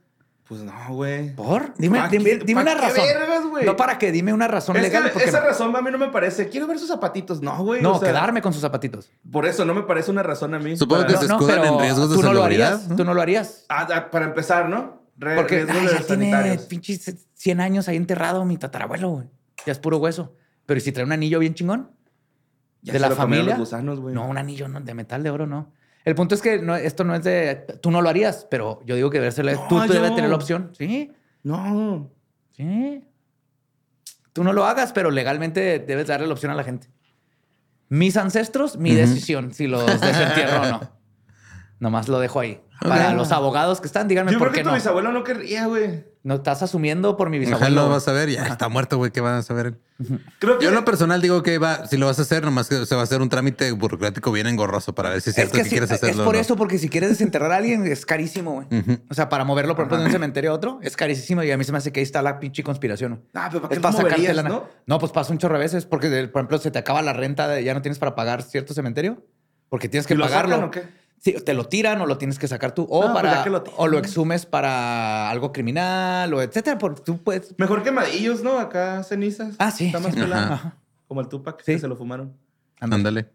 [0.49, 1.35] Pues no, güey.
[1.35, 1.73] ¿Por?
[1.79, 3.05] Dime, ¿Pa' dime, qué- una qué razón.
[3.07, 3.65] vergas, güey?
[3.65, 5.11] no para que dime una razón Es legal.
[5.13, 6.49] que esa no, razón a mí no me parece.
[6.49, 7.41] Quiero ver sus zapatitos.
[7.41, 7.81] No, güey.
[7.81, 9.11] no o sea, quedarme con sus zapatitos.
[9.31, 10.77] Por eso no me parece una razón a mí.
[10.77, 12.89] Supongo para- que se escudan en riesgos de tú no lo harías.
[12.97, 13.65] Tú no lo harías.
[13.69, 15.01] Ah, ah, para empezar, ¿no?
[15.17, 19.29] Re- Porque ay, ya tiene pinches 100 años ahí enterrado mi tatarabuelo, güey.
[19.65, 20.35] Ya es puro hueso.
[20.67, 21.91] Pero ¿y si trae un anillo bien chingón?
[22.83, 23.45] Ya de se la lo familia.
[23.51, 24.15] los gusanos, güey.
[24.15, 25.71] No, un anillo no, de metal de oro, no.
[26.05, 27.55] El punto es que no, esto no es de...
[27.81, 29.45] Tú no lo harías, pero yo digo que debe ser...
[29.45, 30.73] No, tú, tú debes tener la opción.
[30.77, 31.13] Sí.
[31.43, 32.11] No.
[32.57, 33.05] Sí.
[34.33, 36.89] Tú no lo hagas, pero legalmente debes darle la opción a la gente.
[37.89, 40.93] Mis ancestros, mi decisión si los desentierro o no.
[41.83, 42.61] Nomás lo dejo ahí.
[42.81, 44.75] Para los abogados que están, díganme Yo por creo que qué tu no.
[44.77, 46.05] bisabuelo no querría, güey.
[46.23, 47.83] No estás asumiendo por mi Ojalá bisabuelo.
[47.83, 49.11] lo vas a ver, ya está muerto, güey.
[49.11, 49.81] ¿Qué vas a ver?
[50.39, 52.69] Creo que Yo en lo personal digo que va, si lo vas a hacer, nomás
[52.69, 55.43] que se va a hacer un trámite burocrático bien engorroso para ver si es Es
[55.43, 56.25] cierto que que, sí, quieres es hacerlo.
[56.25, 56.41] por o no.
[56.41, 58.67] eso, porque si quieres desenterrar a alguien es carísimo, güey.
[59.11, 61.57] O sea, para moverlo, por ejemplo, de un cementerio a otro, es carísimo y a
[61.59, 63.25] mí se me hace que ahí está la pinche conspiración.
[63.35, 64.49] Ah, pero ¿para Es qué para sacarte lana.
[64.49, 64.69] no?
[64.87, 67.65] No, pues pasa un chorro veces porque, por ejemplo, se te acaba la renta, de-
[67.65, 69.25] ya no tienes para pagar cierto cementerio
[69.69, 70.55] porque tienes que ¿Y lo pagarlo.
[70.57, 71.02] sacan o qué?
[71.25, 73.87] Sí, te lo tiran o lo tienes que sacar tú o pues para lo o
[73.87, 76.79] lo exhumes para algo criminal o etcétera.
[76.79, 77.55] Porque tú puedes.
[77.59, 78.59] Mejor quemadillos, ¿no?
[78.59, 79.55] Acá cenizas.
[79.59, 80.21] Ah, sí, Está más sí.
[80.21, 80.55] pelado.
[80.55, 80.77] Ajá.
[81.07, 81.75] Como el Tupac, Sí.
[81.75, 82.37] que se lo fumaron.
[82.81, 83.31] Ándale.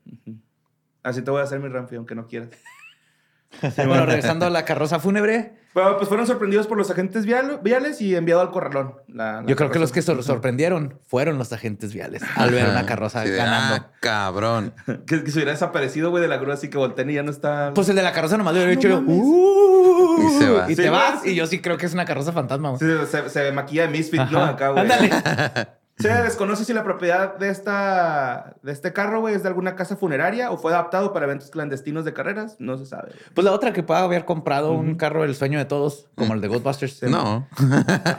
[1.02, 2.50] Así te voy a hacer mi Ramfi, aunque no quieras.
[3.78, 8.02] Bueno, regresando a la carroza fúnebre, Bueno, pues fueron sorprendidos por los agentes vial- viales
[8.02, 8.96] y enviado al corralón.
[9.08, 12.68] La- la yo creo que los que se sorprendieron fueron los agentes viales al ver
[12.68, 13.76] una carroza Sí, ganando.
[13.86, 14.74] Ah, cabrón.
[15.06, 17.30] Que, que se hubiera desaparecido, güey, de la grúa, así que volteen y ya no
[17.30, 17.74] está.
[17.76, 19.04] Pues el de la carroza nomás le hubiera No dicho.
[19.06, 20.66] "Uh", Y se va.
[20.72, 21.22] Y Sí, te vas.
[21.22, 21.30] sí.
[21.30, 22.70] Y yo sí creo que es una carroza fantasma.
[22.72, 22.80] güey.
[22.80, 24.44] Sí, se, se maquilla de Misfit, ¿no?
[24.44, 24.82] Acá, güey.
[24.82, 25.12] Ándale.
[25.98, 29.96] Se desconoce si la propiedad de esta de este carro, güey, es de alguna casa
[29.96, 32.56] funeraria o fue adaptado para eventos clandestinos de carreras.
[32.60, 33.14] No se sabe.
[33.34, 36.42] Pues la otra que pueda haber comprado un carro del sueño de todos, como el
[36.42, 37.04] de Ghostbusters.
[37.04, 37.48] No.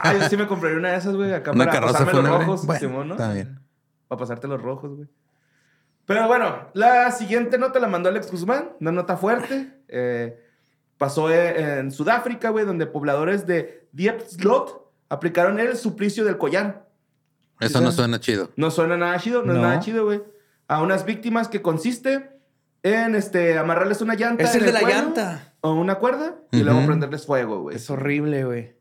[0.01, 2.65] Ah, yo sí me compraría una de esas, güey, acá Una para pasarme los rojos,
[2.65, 3.13] Bueno, Simón, ¿no?
[3.15, 3.59] está bien.
[4.07, 5.07] Para pasarte los rojos, güey.
[6.05, 9.71] Pero bueno, la siguiente nota la mandó Alex Guzmán, una nota fuerte.
[9.87, 10.37] Eh,
[10.97, 16.88] pasó eh, en Sudáfrica, güey, donde pobladores de Diepslot aplicaron el suplicio del collar.
[17.59, 18.51] Eso no suena chido.
[18.55, 20.21] No suena nada chido, no, es nada chido, güey.
[20.67, 22.29] A unas víctimas que consiste
[22.83, 24.43] en este amarrarles una llanta.
[24.43, 25.53] Es en el de la cuello llanta.
[25.61, 27.75] O una cuerda y luego prenderles fuego, güey.
[27.75, 28.79] Es horrible, güey.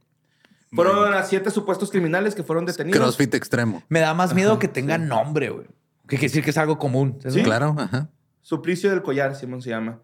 [0.73, 3.01] Fueron a siete supuestos criminales que fueron detenidos.
[3.01, 3.83] Crossfit extremo.
[3.89, 5.67] Me da más miedo que tenga nombre, güey.
[6.03, 7.19] Que quiere decir que es algo común.
[7.27, 7.43] Sí.
[7.43, 8.11] Claro, ajá.
[8.43, 10.01] Suplicio del collar, Simón se llama.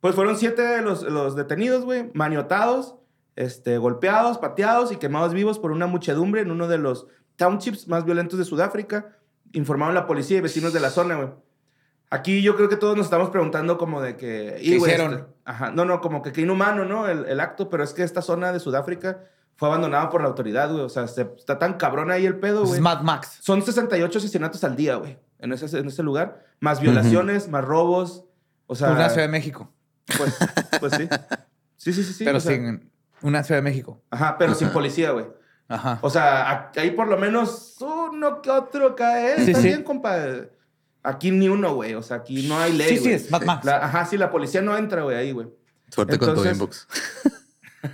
[0.00, 2.96] Pues fueron siete los, los detenidos, güey, maniotados,
[3.36, 8.04] este, golpeados, pateados y quemados vivos por una muchedumbre en uno de los townships más
[8.04, 9.16] violentos de Sudáfrica,
[9.52, 11.28] informaron la policía y vecinos de la zona, güey.
[12.10, 14.58] Aquí yo creo que todos nos estamos preguntando como de que...
[14.62, 15.14] ¿Qué güey, hicieron?
[15.14, 17.08] este- ajá, no, no, como que qué inhumano, ¿no?
[17.08, 19.20] El, el acto, pero es que esta zona de Sudáfrica
[19.56, 20.82] fue abandonada por la autoridad, güey.
[20.84, 22.80] O sea, se- está tan cabrón ahí el pedo, Es güey.
[22.80, 23.38] Mad Max.
[23.40, 26.44] Son 68 asesinatos al día, güey, en ese, en ese lugar.
[26.60, 28.24] Más violaciones, más robos.
[28.68, 29.72] O sea, una Ciudad de México.
[30.16, 30.36] pues,
[30.78, 31.08] pues sí.
[31.76, 32.24] Sí, sí, sí, sí.
[32.24, 32.90] pero o sea, sin
[33.22, 34.00] una Ciudad de México.
[34.10, 35.26] Ajá, pero sin policía, güey.
[35.68, 35.98] Ajá.
[36.02, 39.36] O sea, ahí por lo menos uno que otro cae.
[39.44, 39.68] Sí, Está sí.
[39.68, 40.16] bien, compa.
[41.02, 41.94] Aquí ni uno, güey.
[41.94, 43.64] O sea, aquí no hay ley, Sí, sí, es Mad Max.
[43.64, 45.48] La- ajá, sí, la policía no entra, güey, ahí, güey.
[45.90, 46.86] Suerte con tu inbox.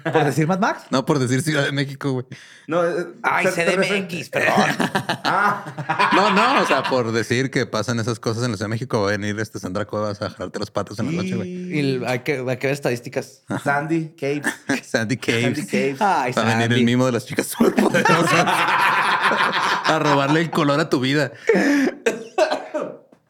[0.03, 0.83] ¿Por decir Mad Max?
[0.91, 2.27] No por decir Ciudad de México, güey.
[2.67, 4.55] No, eh, Ay, CDMX, perdón.
[5.25, 8.75] Ah, No, no, o sea, por decir que pasan esas cosas en la Ciudad de
[8.75, 11.49] México, va a venir este Sandra Cuevas a jalarte los patos en la noche, güey.
[11.51, 13.43] Y hay, que, hay que ver estadísticas.
[13.63, 14.43] Sandy, Caves.
[14.85, 15.43] Sandy Caves.
[15.43, 16.01] Sandy Caves.
[16.01, 20.89] Ay, Va a venir el mimo de las chicas superpoderosas a robarle el color a
[20.89, 21.33] tu vida.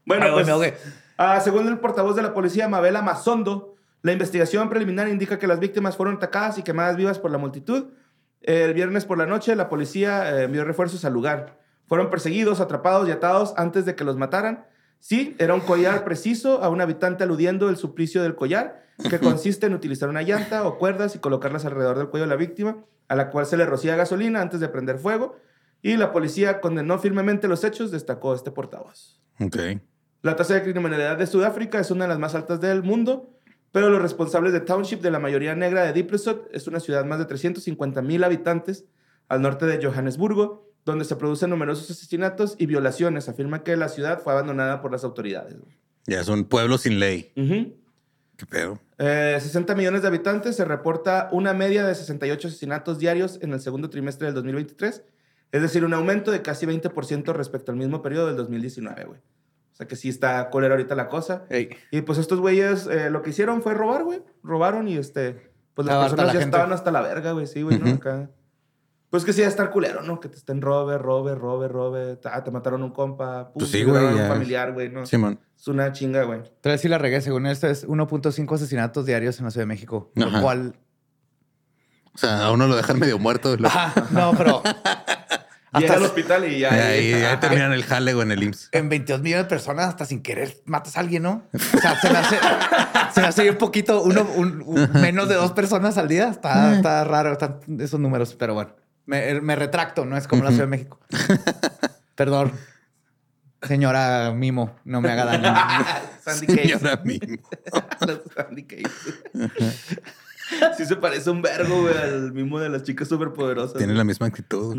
[0.05, 0.77] Bueno, Ay, pues, me ahogué.
[1.17, 3.72] ah, según el portavoz de la policía, Mabela Mazondo,
[4.03, 7.87] la investigación preliminar indica que las víctimas fueron atacadas y quemadas vivas por la multitud.
[8.41, 11.61] El viernes por la noche, la policía eh, envió refuerzos al lugar.
[11.87, 14.67] Fueron perseguidos, atrapados y atados antes de que los mataran.
[14.99, 19.67] Sí, era un collar preciso a un habitante aludiendo el suplicio del collar, que consiste
[19.67, 23.15] en utilizar una llanta o cuerdas y colocarlas alrededor del cuello de la víctima, a
[23.15, 25.37] la cual se le rocía gasolina antes de prender fuego.
[25.81, 29.21] Y la policía condenó firmemente los hechos, destacó este portavoz.
[29.41, 29.57] Ok.
[30.23, 33.29] La tasa de criminalidad de Sudáfrica es una de las más altas del mundo,
[33.73, 37.19] pero los responsables de Township de la mayoría negra de Diplesot es una ciudad más
[37.19, 38.85] de 350 mil habitantes
[39.29, 43.29] al norte de Johannesburgo, donde se producen numerosos asesinatos y violaciones.
[43.29, 45.57] Afirma que la ciudad fue abandonada por las autoridades.
[46.07, 47.33] Ya es un pueblo sin ley.
[47.35, 47.75] Ujú.
[48.37, 48.79] Qué pedo.
[48.99, 53.61] Eh, 60 millones de habitantes, se reporta una media de 68 asesinatos diarios en el
[53.61, 55.03] segundo trimestre del 2023,
[55.53, 59.21] es decir, un aumento de casi 20% respecto al mismo periodo del 2019, güey.
[59.73, 61.45] O sea que sí está colera ahorita la cosa.
[61.49, 61.71] Ey.
[61.91, 64.23] Y pues estos güeyes eh, lo que hicieron fue robar, güey.
[64.43, 65.51] Robaron y este.
[65.75, 66.57] Pues las personas la ya gente.
[66.57, 67.47] estaban hasta la verga, güey.
[67.47, 67.91] Sí, güey, ¿no?
[67.91, 68.31] Acá.
[69.09, 70.21] Pues que sí, debe estar culero, ¿no?
[70.21, 72.19] Que te estén robe, robe, robe, robe.
[72.25, 73.53] Ah, te mataron un compa.
[73.53, 75.05] pum, Pues sí, güey, a un familiar, güey, ¿no?
[75.05, 75.39] Simón.
[75.59, 76.41] Es una chinga, güey.
[76.63, 77.21] Vez sí la regué.
[77.21, 80.13] Según esto es 1.5 asesinatos diarios en la Ciudad de México.
[80.17, 80.27] Ajá.
[80.31, 80.77] Lo cual...
[82.15, 83.55] O sea, a uno lo dejan medio muerto.
[83.55, 84.63] y lo- Ajá, no, pero...
[85.75, 86.71] Llega hasta al hospital y ya.
[86.73, 87.41] ahí, ahí Ajá.
[87.41, 88.69] terminan el jale güey, en el IMSS.
[88.73, 91.49] en 22 millones de personas, hasta sin querer, matas a alguien, ¿no?
[91.53, 92.39] O sea, se me hace,
[93.15, 96.29] se me hace un poquito, uno, un- un- menos de dos personas al día.
[96.29, 98.77] Está, está raro están esos números, pero bueno.
[99.07, 101.01] Me, me retracto, no es como la Ciudad de México.
[102.15, 102.53] Perdón.
[103.63, 105.55] Señora Mimo, no me haga daño.
[106.25, 106.63] Sandy Case.
[106.69, 107.39] Señora mismo.
[108.35, 108.91] Sandy Case.
[110.77, 113.79] Sí se parece un vergo, güey, al mismo de las chicas superpoderosas.
[113.79, 114.77] Tiene la misma actitud.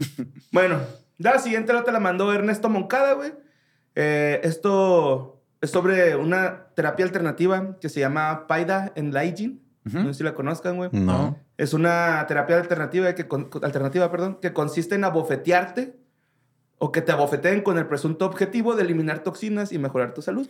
[0.52, 0.80] Bueno,
[1.18, 3.32] la siguiente nota la mandó Ernesto Moncada, güey.
[3.94, 9.60] Eh, esto es sobre una terapia alternativa que se llama Paida Enlightening.
[9.84, 10.90] No sé si la conozcan, güey.
[10.92, 11.36] No.
[11.56, 15.96] Es una terapia alternativa que, con- alternativa, perdón, que consiste en abofetearte
[16.78, 20.48] o que te abofeteen con el presunto objetivo de eliminar toxinas y mejorar tu salud.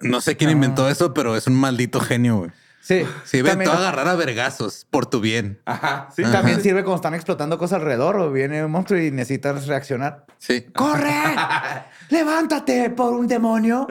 [0.00, 2.50] No sé quién inventó eso, pero es un maldito genio, güey.
[2.80, 3.04] Sí.
[3.24, 5.60] Sí, ven, te también, va a agarrar a vergazos por tu bien.
[5.66, 6.22] Ajá, sí.
[6.22, 10.24] también sirve cuando están explotando cosas alrededor o viene un monstruo y necesitas reaccionar.
[10.38, 10.62] Sí.
[10.74, 11.36] ¡Corre!
[12.10, 13.86] ¡Levántate por un demonio!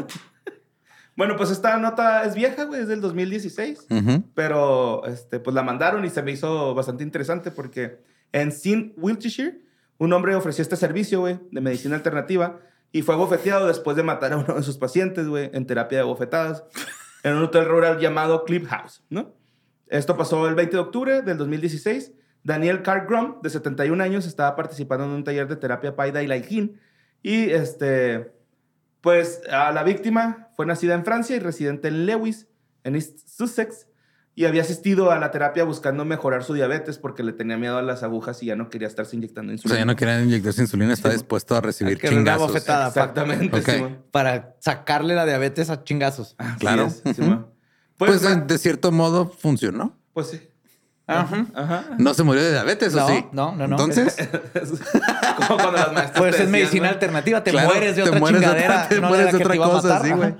[1.15, 3.87] Bueno, pues esta nota es vieja, güey, es del 2016.
[3.89, 4.23] Ujú.
[4.33, 9.59] Pero este, pues la mandaron y se me hizo bastante interesante porque en Sin Wiltshire,
[9.97, 12.59] un hombre ofreció este servicio, güey, de medicina alternativa
[12.91, 16.03] y fue bofeteado después de matar a uno de sus pacientes, güey, en terapia de
[16.05, 16.63] bofetadas
[17.23, 19.03] en un hotel rural llamado Cliff House.
[19.87, 22.13] Esto pasó el 20 de octubre del 2016.
[22.43, 26.79] Daniel Cargrom, de 71 años, estaba participando en un taller de terapia Paida y Laikin.
[27.21, 28.31] Y este,
[29.01, 32.47] pues la víctima fue nacida en Francia y residente en Lewis,
[32.83, 33.87] en East Sussex,
[34.39, 37.81] y había asistido a la terapia buscando mejorar su diabetes porque le tenía miedo a
[37.81, 39.75] las agujas y ya no quería estarse inyectando O insulina.
[39.75, 42.47] sea, ya no quería inyectarse insulina, está dispuesto a recibir que una chingazos.
[42.47, 42.87] bofetada.
[42.87, 43.65] Exactamente, Ok.
[43.69, 44.05] Simón.
[44.11, 46.35] Para sacarle la diabetes a chingazos.
[46.37, 46.85] Así Claro.
[46.85, 47.47] es, Simón.
[47.97, 49.97] Pues, Pues, de, ma- de cierto modo funcionó.
[50.13, 50.41] pues sí.
[51.05, 51.45] Ajá.
[51.53, 51.85] Ajá.
[51.97, 53.25] No se murió de diabetes, ¿o No, sí?
[53.33, 53.75] no, no, no.
[53.75, 54.15] Entonces,
[55.47, 56.93] Como cuando las maestras Pues es medicina ¿no?
[56.93, 58.87] alternativa, te Claro, mueres de te otra mueres otra- chingadera.
[58.87, 60.35] te no mueres de que otra a cosa, sí, güey.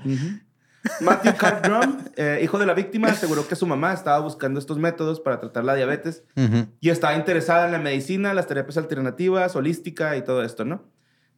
[1.00, 5.20] Matthew Cardrum, eh, hijo de la víctima, aseguró que su mamá estaba buscando estos métodos
[5.20, 6.24] para tratar la diabetes
[6.80, 10.84] y estaba interesada en la medicina, las terapias alternativas, holística y todo esto, ¿no?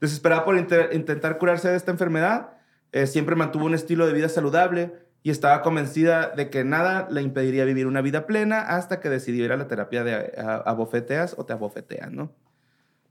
[0.00, 2.50] Desesperada por intentar curarse de esta enfermedad,
[2.92, 7.22] eh, siempre mantuvo un estilo de vida saludable y estaba convencida de que nada le
[7.22, 10.32] impediría vivir una vida plena hasta que decidió ir a la terapia de
[10.64, 12.32] abofeteas o te abofetean, ¿no?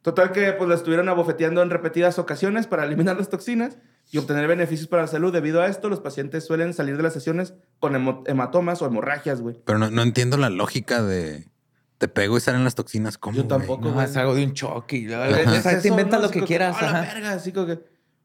[0.02, 3.78] Total que pues la estuvieron abofeteando en repetidas ocasiones para eliminar las toxinas
[4.12, 5.32] y obtener beneficios para la salud.
[5.32, 9.58] Debido a esto, los pacientes suelen salir de las sesiones con hematomas o hemorragias, güey.
[9.64, 11.48] Pero no, no entiendo la lógica de
[12.00, 13.20] te pego y salen las toxinas.
[13.20, 13.38] ¿Cómo?
[13.38, 13.60] Yo güey?
[13.60, 13.90] tampoco.
[13.92, 14.96] No, es algo de un choque.
[14.98, 16.24] y luego- Es o sea, eso, te inventas ¿no?
[16.26, 16.82] lo Así que quieras.
[16.82, 17.80] "A la verga", así como que...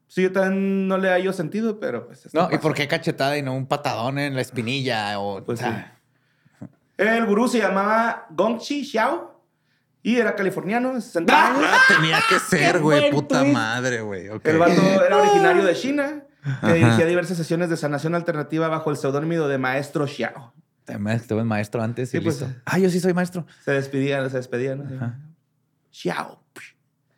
[0.07, 2.33] Sí, yo también no le hallo sentido, pero pues...
[2.33, 5.19] No, ¿y por qué cachetada y no un patadón en la espinilla?
[5.19, 5.65] O, Pues sí.
[6.97, 9.36] El gurú se llamaba Gongchi Xiao
[10.03, 11.65] y era californiano, de 60 años.
[11.65, 13.11] Ah, tenía que ser, güey.
[13.11, 13.53] Puta twist.
[13.53, 14.27] madre, güey.
[14.43, 16.23] El vato era originario de China,
[16.61, 20.53] que dirigía diversas sesiones de sanación alternativa bajo el seudónimo de Maestro Xiao.
[21.09, 22.39] Estuve maestro antes y Sí, pues.
[22.41, 22.55] listo.
[22.63, 23.45] Ah, yo sí soy maestro.
[23.65, 25.35] Se despedían, se despedían.
[25.91, 26.41] Xiao.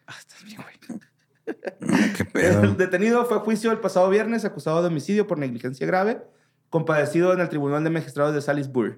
[0.07, 0.99] Ah, estás bien, güey.
[2.17, 2.63] Qué pedo.
[2.63, 6.21] El detenido fue a juicio el pasado viernes acusado de homicidio por negligencia grave,
[6.71, 8.97] compadecido en el Tribunal de Magistrados de Salisbury.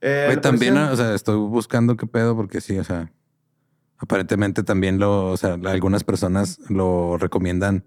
[0.00, 3.12] Eh, Güey, la también, o sea, estoy buscando qué pedo porque sí, o sea,
[3.98, 7.84] aparentemente también lo, o sea, algunas personas lo recomiendan,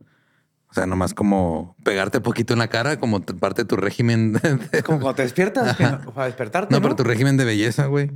[0.69, 4.33] o sea, nomás como pegarte poquito en la cara, como parte de tu régimen.
[4.43, 6.83] de- Es como cuando te despiertas, que no- para despertarte, no, ¿no?
[6.83, 8.11] pero tu régimen de belleza, güey.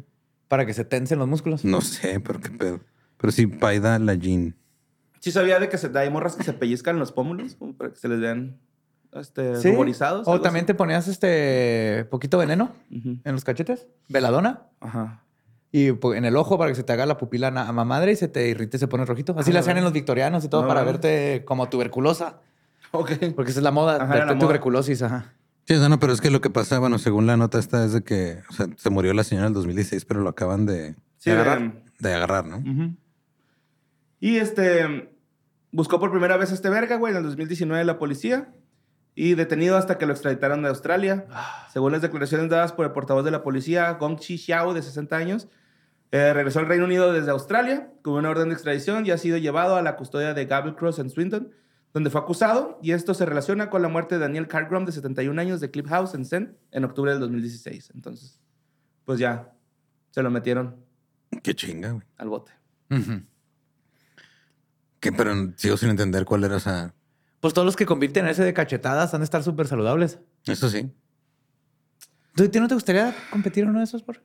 [0.48, 1.66] Para que se tensen los músculos.
[1.66, 2.80] No sé, pero qué pedo.
[3.18, 4.56] Pero sí, Paida la Jean.
[5.20, 7.98] Sí sabía de que se, hay morras que se pellizcan los pómulos como para que
[7.98, 8.58] se les vean
[9.20, 9.72] este, Sí.
[9.72, 10.28] ruborizados.
[10.28, 10.68] O también así.
[10.68, 15.24] te ponías este poquito veneno en los cachetes, veladona, Ajá.
[15.72, 18.16] y po- en el ojo para que se te haga la pupila a madre y
[18.16, 19.34] se te irrite y se pone rojito.
[19.38, 19.80] Así Ah, lo hacían vale.
[19.80, 20.92] en los victorianos y todo para vale.
[20.94, 22.40] verte como tuberculosa.
[22.92, 23.12] Ok.
[23.36, 24.40] Porque esa es la moda, Ajá, verte la moda.
[24.40, 25.34] tuberculosis, ajá.
[25.68, 27.84] Sí, o sea, no, pero es que lo que pasa, bueno, según la nota esta
[27.84, 30.66] es de que, o sea, se murió la señora en el 2016, pero lo acaban
[30.66, 31.74] de, Sí, ¿De agarrar?
[32.00, 32.64] de agarrar, ¿no?
[34.20, 35.12] Y este
[35.72, 38.48] buscó por primera vez a este verga, güey, en el 2019 la policía
[39.18, 41.26] y detenido hasta que lo extraditaron de Australia.
[41.74, 45.18] Según las declaraciones dadas por el portavoz de la policía, Gong Chi Xiao, de 60
[45.18, 45.48] años,
[46.12, 49.38] eh, regresó al Reino Unido desde Australia con una orden de extradición y ha sido
[49.38, 51.52] llevado a la custodia de Gable Cross en Swindon,
[51.96, 55.42] donde fue acusado y esto se relaciona con la muerte de Daniel Cargrom, de 71
[55.42, 57.94] años, de Cliff House en Zen, en octubre del 2016.
[57.96, 58.40] Entonces,
[59.04, 59.52] pues ya,
[60.12, 60.76] se lo metieron
[61.42, 62.06] Qué chinga, güey.
[62.18, 62.52] al bote.
[65.00, 66.94] Que, pero sigo sin entender cuál era, o sea,
[67.40, 70.20] Pues todos los que convierten ese de cachetadas han de estar súper saludables.
[70.46, 70.92] eso sí.
[72.36, 74.18] ¿Tú ¿a ti no te gustaría competir en uno de esos, por?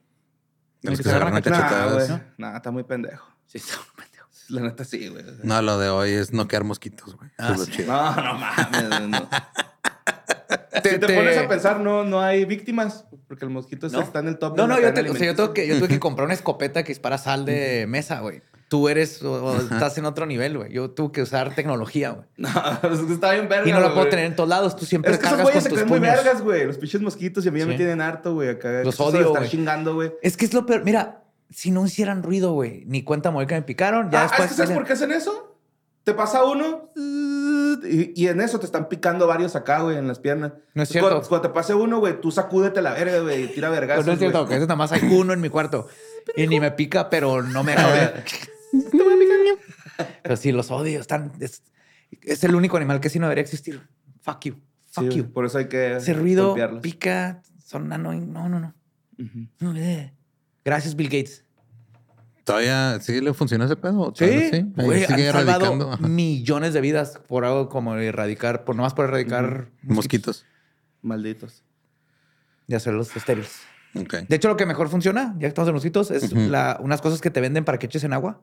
[0.82, 2.08] De los que que se agarran a a Nah, güey.
[2.38, 3.26] Nah, está muy pendejo.
[3.46, 4.26] Sí, está un pendejo.
[4.48, 5.24] La neta sí, güey.
[5.44, 7.30] No, lo de hoy es no quedar mosquitos, güey.
[7.38, 7.70] Ah, sí.
[7.70, 7.92] chido.
[7.92, 9.08] No, no mames.
[9.08, 9.28] No.
[10.82, 14.00] te, Si te, te- pones a pensar, no, no hay víctimas, porque el mosquito No.
[14.00, 14.56] está en el top.
[14.56, 16.34] No, de no, yo, te- o sea, yo, tengo que, yo tuve que comprar una
[16.34, 18.42] escopeta que dispara sal de mesa, güey.
[18.72, 20.72] Tú eres, o- estás en otro nivel, güey.
[20.72, 22.26] Yo tuve que usar tecnología, güey.
[22.38, 22.48] No,
[23.12, 23.68] está bien verga.
[23.68, 24.74] Y no la puedo tener en todos lados.
[24.76, 26.24] Tú siempre Es que esos cargas güeyes con se tus creen muy puños.
[26.24, 26.64] vergas, güey.
[26.66, 28.48] Los pinches mosquitos y a mí ya me tienen harto, güey.
[28.48, 28.82] Acá.
[28.82, 29.50] Los eso odio, estar güey.
[29.50, 30.14] chingando, güey.
[30.22, 30.82] Es que es lo peor.
[30.84, 34.44] Mira, si no hicieran ruido, güey, ni cuenta mover que me picaron, ya Ah, después.
[34.44, 35.50] es que ¿sabes por qué hacen eso?
[36.04, 36.88] Te pasa uno
[37.84, 40.52] y, y en eso te están picando varios acá, güey, en las piernas.
[40.74, 41.28] No es Entonces, Cuando, cierto.
[41.28, 44.12] cuando te pase uno, güey, tú sacúdete la verga, güey, y tira Pero vergazos, no
[44.14, 45.86] es cierto, que veces nada más hay uno en mi cuarto.
[46.36, 47.74] y ni me pica, pero no me
[48.72, 49.58] deja ver.
[50.22, 51.00] pero sí, los odio.
[51.00, 51.62] Están, es,
[52.22, 53.80] es el único animal que sí no debería existir.
[54.20, 54.54] Fuck you.
[54.90, 55.32] Fuck Sí, you.
[55.32, 56.82] Por eso hay que Ese ruido golpearlos.
[56.82, 58.12] pica, son nano.
[58.12, 58.74] No, no, no.
[59.76, 60.12] Eh.
[60.64, 61.44] Gracias, Bill Gates.
[62.44, 64.12] ¿Todavía sí le funciona ese pedo?
[64.16, 64.64] Sí, ¿Todavía sí.
[64.74, 69.70] Güey, sigue han salvado millones de vidas por algo como erradicar, por nomás por erradicar
[69.82, 70.44] mosquitos.
[71.02, 71.62] Malditos.
[72.66, 73.60] y hacerlos estériles.
[74.28, 77.20] De hecho, lo que mejor funciona, ya que estamos en mosquitos, es la- unas cosas
[77.20, 78.40] que te venden para que eches en agua.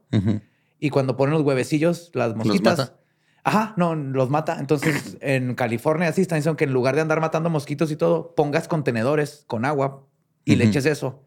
[0.80, 2.78] Y cuando ponen los huevecillos, las mosquitas.
[2.80, 2.96] mata?
[3.44, 4.58] Ajá, no, los mata.
[4.60, 8.36] Entonces, en California, así están diciendo que en lugar de andar matando mosquitos y todo,
[8.36, 10.06] pongas contenedores con agua
[10.46, 11.24] y le eches eso.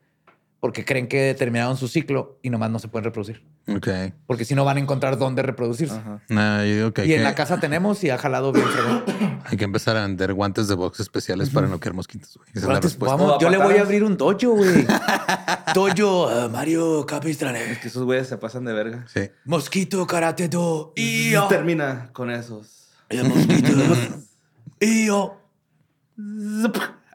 [0.62, 3.42] Porque creen que terminaron su ciclo y nomás no se pueden reproducir.
[3.66, 3.88] Ok.
[4.28, 5.96] Porque si no van a encontrar dónde reproducirse.
[5.96, 6.22] Ajá.
[6.28, 8.64] Nah, yo digo que hay, Y en que, la casa tenemos y ha jalado bien.
[9.44, 12.36] hay que empezar a vender guantes de box especiales para no quedar mosquitos.
[12.36, 12.48] güey.
[12.54, 14.86] Esa es la vamos, yo le voy a abrir un dojo, güey.
[15.74, 17.72] dojo, eh, Mario Capistrane.
[17.72, 19.04] Es que esos güeyes se pasan de verga.
[19.12, 19.30] Sí.
[19.44, 20.92] Mosquito karate do.
[20.94, 21.48] Y Io.
[21.48, 22.92] termina con esos.
[23.08, 23.68] El mosquito.
[24.80, 25.40] Io.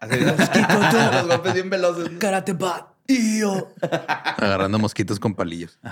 [0.01, 1.11] Así, Mosquito do.
[1.13, 2.09] Los golpes bien veloces.
[2.19, 2.93] Karate ba.
[3.07, 3.73] Io.
[4.37, 5.79] Agarrando mosquitos con palillos.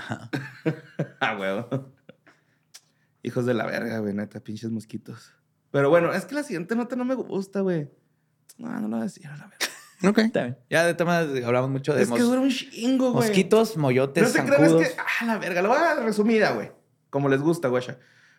[1.20, 1.92] Ah, huevo.
[3.22, 5.32] Hijos de la verga, güey, neta, pinches mosquitos.
[5.70, 7.88] Pero bueno, es que la siguiente nota no me gusta, güey.
[8.58, 9.66] No, no lo voy a decir, a la verga.
[10.08, 10.18] Ok.
[10.18, 10.58] Está bien.
[10.70, 13.28] Ya de temas hablamos mucho de Es que dura un chingo, güey.
[13.28, 14.88] mosquitos, moyotes, No te creas zancudos.
[14.88, 16.70] que, ah, la verga, lo voy a resumida, güey.
[17.10, 17.82] Como les gusta, güey.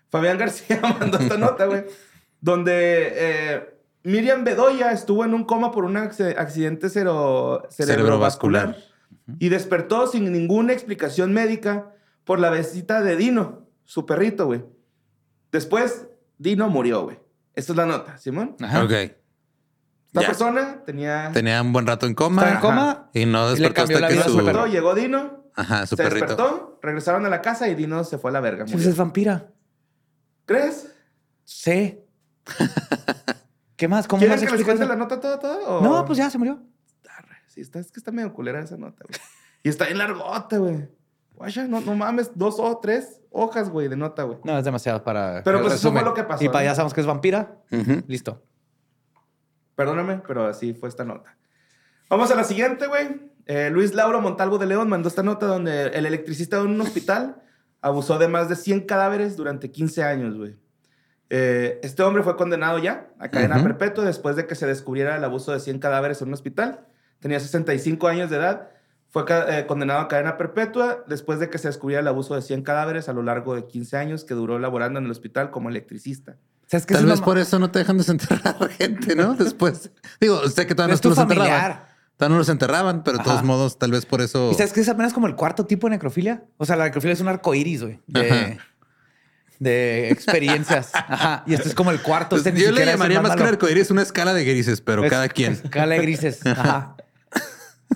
[0.10, 1.86] Fabián García mandó esta nota, güey.
[2.40, 3.77] Donde eh,
[4.08, 8.76] Miriam Bedoya estuvo en un coma por un acc- accidente cero- cerebrovascular.
[8.76, 9.38] Cerebrovascular.
[9.40, 11.92] Y despertó sin ninguna explicación médica
[12.24, 14.64] por la visita de Dino, su perrito, güey.
[15.52, 17.20] Después, Dino murió, güey.
[17.54, 18.56] Esta es la nota, Simón.
[18.62, 18.84] Ajá.
[18.84, 18.92] Ok.
[18.92, 20.28] Esta Ya.
[20.28, 21.32] persona tenía...
[21.34, 22.44] Tenía un buen rato en coma.
[22.44, 23.10] Estaba en coma.
[23.14, 24.38] Y no despertó hasta que su...
[24.38, 26.28] Despertó, llegó Dino, Ajá, su se perrito.
[26.28, 28.64] despertó, regresaron a la casa y Dino se fue a la verga.
[28.64, 28.90] Pues murió.
[28.90, 29.48] es vampira.
[30.46, 30.94] ¿Crees?
[31.44, 32.00] Sí.
[33.78, 34.08] ¿Qué más?
[34.08, 35.58] ¿Cómo ¿Quieren más que les cuente la nota toda, toda?
[35.70, 36.60] o- No, pues ya se murió.
[37.10, 39.20] Arre, Sí, está, es que está medio culera esa nota, güey.
[39.64, 40.90] Y está bien largota, güey.
[41.36, 44.40] Guacha, no, no mames, dos o tres hojas, güey, de nota, güey.
[44.44, 45.44] No, es demasiado para.
[45.44, 47.58] Pero pues eso fue lo que pasó, Y para ya sabemos que es vampira.
[48.08, 48.44] Listo.
[49.76, 51.38] Perdóname, pero así fue esta nota.
[52.10, 53.30] Vamos a la siguiente, güey.
[53.46, 57.42] Eh, Luis Lauro Montalvo de León mandó esta nota donde el electricista de un hospital
[57.82, 60.58] abusó de más de 100 cadáveres durante 15 años, güey.
[61.30, 63.66] Eh, este hombre fue condenado ya a cadena Ujú.
[63.66, 66.86] perpetua después de que se descubriera el abuso de 100 cadáveres en un hospital.
[67.20, 68.70] Tenía 65 años de edad.
[69.10, 72.62] Fue eh, condenado a cadena perpetua después de que se descubriera el abuso de 100
[72.64, 76.36] cadáveres a lo largo de 15 años que duró laborando en el hospital como electricista.
[76.68, 79.34] ¿Sabes qué Tal es vez por eso no te dejan desenterrar gente, ¿no?
[79.40, 79.90] Después.
[80.20, 81.82] Digo, sé que todavía no Es tu los enterraban.
[82.18, 83.46] Todavía no los enterraban, pero de todos Ajá.
[83.46, 84.50] modos, tal vez por eso.
[84.52, 86.44] ¿Y sabes que es apenas como el cuarto tipo de necrofilia?
[86.58, 88.00] O sea, la necrofilia es un arco iris, güey.
[88.08, 88.64] De, Ajá.
[89.60, 90.92] De experiencias.
[90.94, 91.44] Ajá.
[91.48, 92.36] Y este es como el cuarto.
[92.36, 93.50] Pues, Este yo le es llamaría más que malo.
[93.50, 95.54] un arcoíris una escala de grises, pero Es- cada quien.
[95.54, 96.40] Escala de grises.
[96.46, 96.96] Ajá.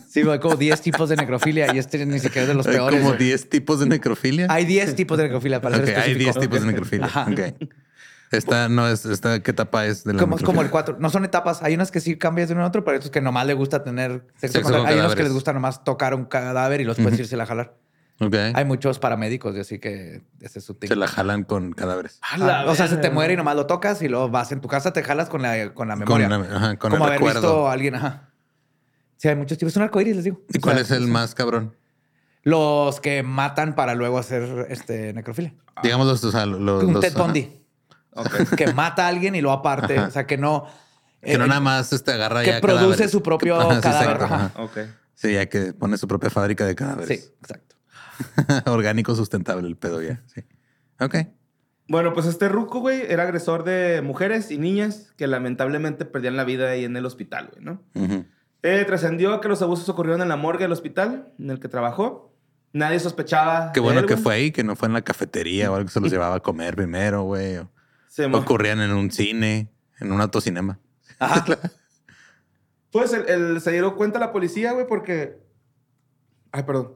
[0.10, 2.74] Sí, hay como 10 tipos de necrofilia y este ni siquiera es de los Hay
[2.74, 3.00] peores.
[3.00, 3.26] como güey.
[3.26, 4.48] 10 tipos de necrofilia.
[4.50, 6.40] Hay 10 tipos de necrofilia para Ok, ser hay específico.
[6.40, 7.06] 10 tipos de necrofilia.
[7.06, 7.28] Ajá.
[7.32, 7.70] Ok.
[8.32, 10.96] Esta no es, esta, ¿qué etapa es de la Como, es como el necrofilia?
[10.96, 10.98] 4.
[11.02, 11.62] No son etapas.
[11.64, 13.54] Hay unas que sí cambias de uno a otro, pero hay otros que nomás le
[13.54, 16.80] gusta tener sexo, Sexo con- con Hay unos que les gusta nomás tocar un cadáver
[16.80, 17.76] y los puedes irse a jalar.
[18.54, 20.78] Hay muchos paramédicos, y así que ese es su.
[20.82, 22.20] Se la jalan con cadáveres.
[22.22, 24.68] Ah, o sea, se te muere y nomás lo tocas y luego vas en tu
[24.68, 26.30] casa, te jalas con la, con la Con, memoria.
[26.30, 27.42] la- ajá, con Como el haber recuerdo.
[27.42, 28.30] visto a alguien, ajá.
[29.18, 29.74] Sí, hay muchos tipos.
[29.74, 30.42] Es un arcoíris, les digo.
[30.54, 31.76] ¿Y O cuál sea, es el más cabrón?
[32.44, 35.54] Los que matan para luego hacer este necrofilia.
[35.84, 37.14] Digamos los, o sea, los, un los- Ted.
[37.16, 37.62] Bundy.
[38.14, 38.30] Ok.
[38.58, 39.98] Que mata a alguien y lo aparte.
[39.98, 40.08] Ajá.
[40.08, 40.66] O sea, que no...
[41.22, 43.12] Que no eh, nada más este, agarra que ya produce cadáveres.
[43.12, 44.46] su propio Ajá, sí, cadáver, exacto, ajá.
[44.56, 44.64] ajá.
[44.64, 44.78] Ok.
[45.14, 47.08] Sí, ya que pone su propia fábrica de cadáveres.
[47.24, 47.71] Sí, exacto.
[48.66, 50.22] Orgánico sustentable el pedo ya.
[50.28, 50.42] Sí.
[51.00, 51.16] Ok.
[51.88, 56.44] Bueno, pues este ruco, güey, era agresor de mujeres y niñas que lamentablemente perdían la
[56.46, 57.82] vida ahí en el hospital, güey, ¿no?
[57.96, 58.26] Ujú.
[58.64, 62.34] Eh, trascendió que los abusos ocurrieron en la morgue del hospital en el que trabajó.
[62.74, 63.72] Nadie sospechaba.
[63.74, 64.24] Qué bueno él, que güey.
[64.24, 66.40] fue ahí, que no fue en la cafetería o algo que se los llevaba a
[66.40, 67.58] comer primero, güey.
[67.58, 67.70] O
[68.08, 69.70] Se mo- ocurrían en un cine,
[70.00, 70.80] en un autocinema.
[72.92, 75.40] Pues el, el- se dieron cuenta la policía, güey, porque.
[76.52, 76.94] Ay, perdón.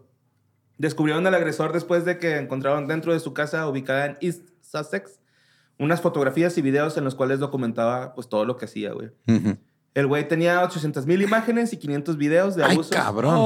[0.77, 5.19] Descubrieron al agresor después de que encontraron dentro de su casa ubicada en East Sussex
[5.77, 9.09] unas fotografías y videos en los cuales documentaba pues todo lo que hacía, güey.
[9.93, 13.37] El güey tenía 800 mil imágenes y 500 videos de Ay, abusos cabrón.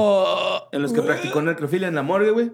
[0.72, 2.52] en los que practicó necrofilia en la morgue, güey.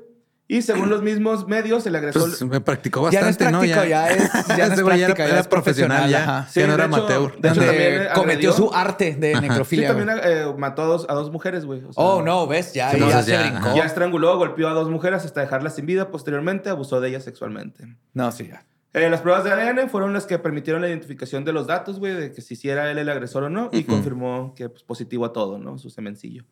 [0.49, 2.23] Y según los mismos medios, el agresor...
[2.29, 3.59] Pues me practicó Ya no es bastante, ¿no?
[3.61, 6.49] práctico, ya es- ya no es práctica, era, ya era es profesional, profesional, ya.
[6.49, 7.21] Sí, ya no era hecho- amateur.
[7.41, 8.53] de hecho, Donde también cometió agredió.
[8.53, 9.89] su arte de Sí, necrofilia.
[9.89, 10.21] también güey.
[10.33, 11.81] eh, mató a dos, a dos mujeres, güey.
[11.83, 12.73] O sea, oh, no, ¿ves?
[12.75, 13.75] Ya, Sí, ya se ya, brincó.
[13.75, 16.13] Ya estranguló, golpeó a dos mujeres hasta dejarlas sin vida.
[16.13, 17.97] Posteriormente abusó de ellas sexualmente.
[18.15, 18.65] No, sí, ya.
[18.93, 22.15] Eh, las pruebas de ADN fueron las que permitieron la identificación de los datos, güey,
[22.15, 23.89] de que si sí era él el agresor o no, y Ujú.
[23.95, 25.77] confirmó que pues, positivo a todo, ¿no?
[25.77, 26.45] Su semencillo.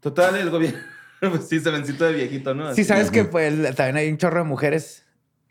[0.00, 0.80] Total, el gobierno.
[1.30, 2.66] pues sí, semencito de viejito, ¿no?
[2.74, 2.84] Sí, Así.
[2.84, 5.04] sabes que pues, también hay un chorro de mujeres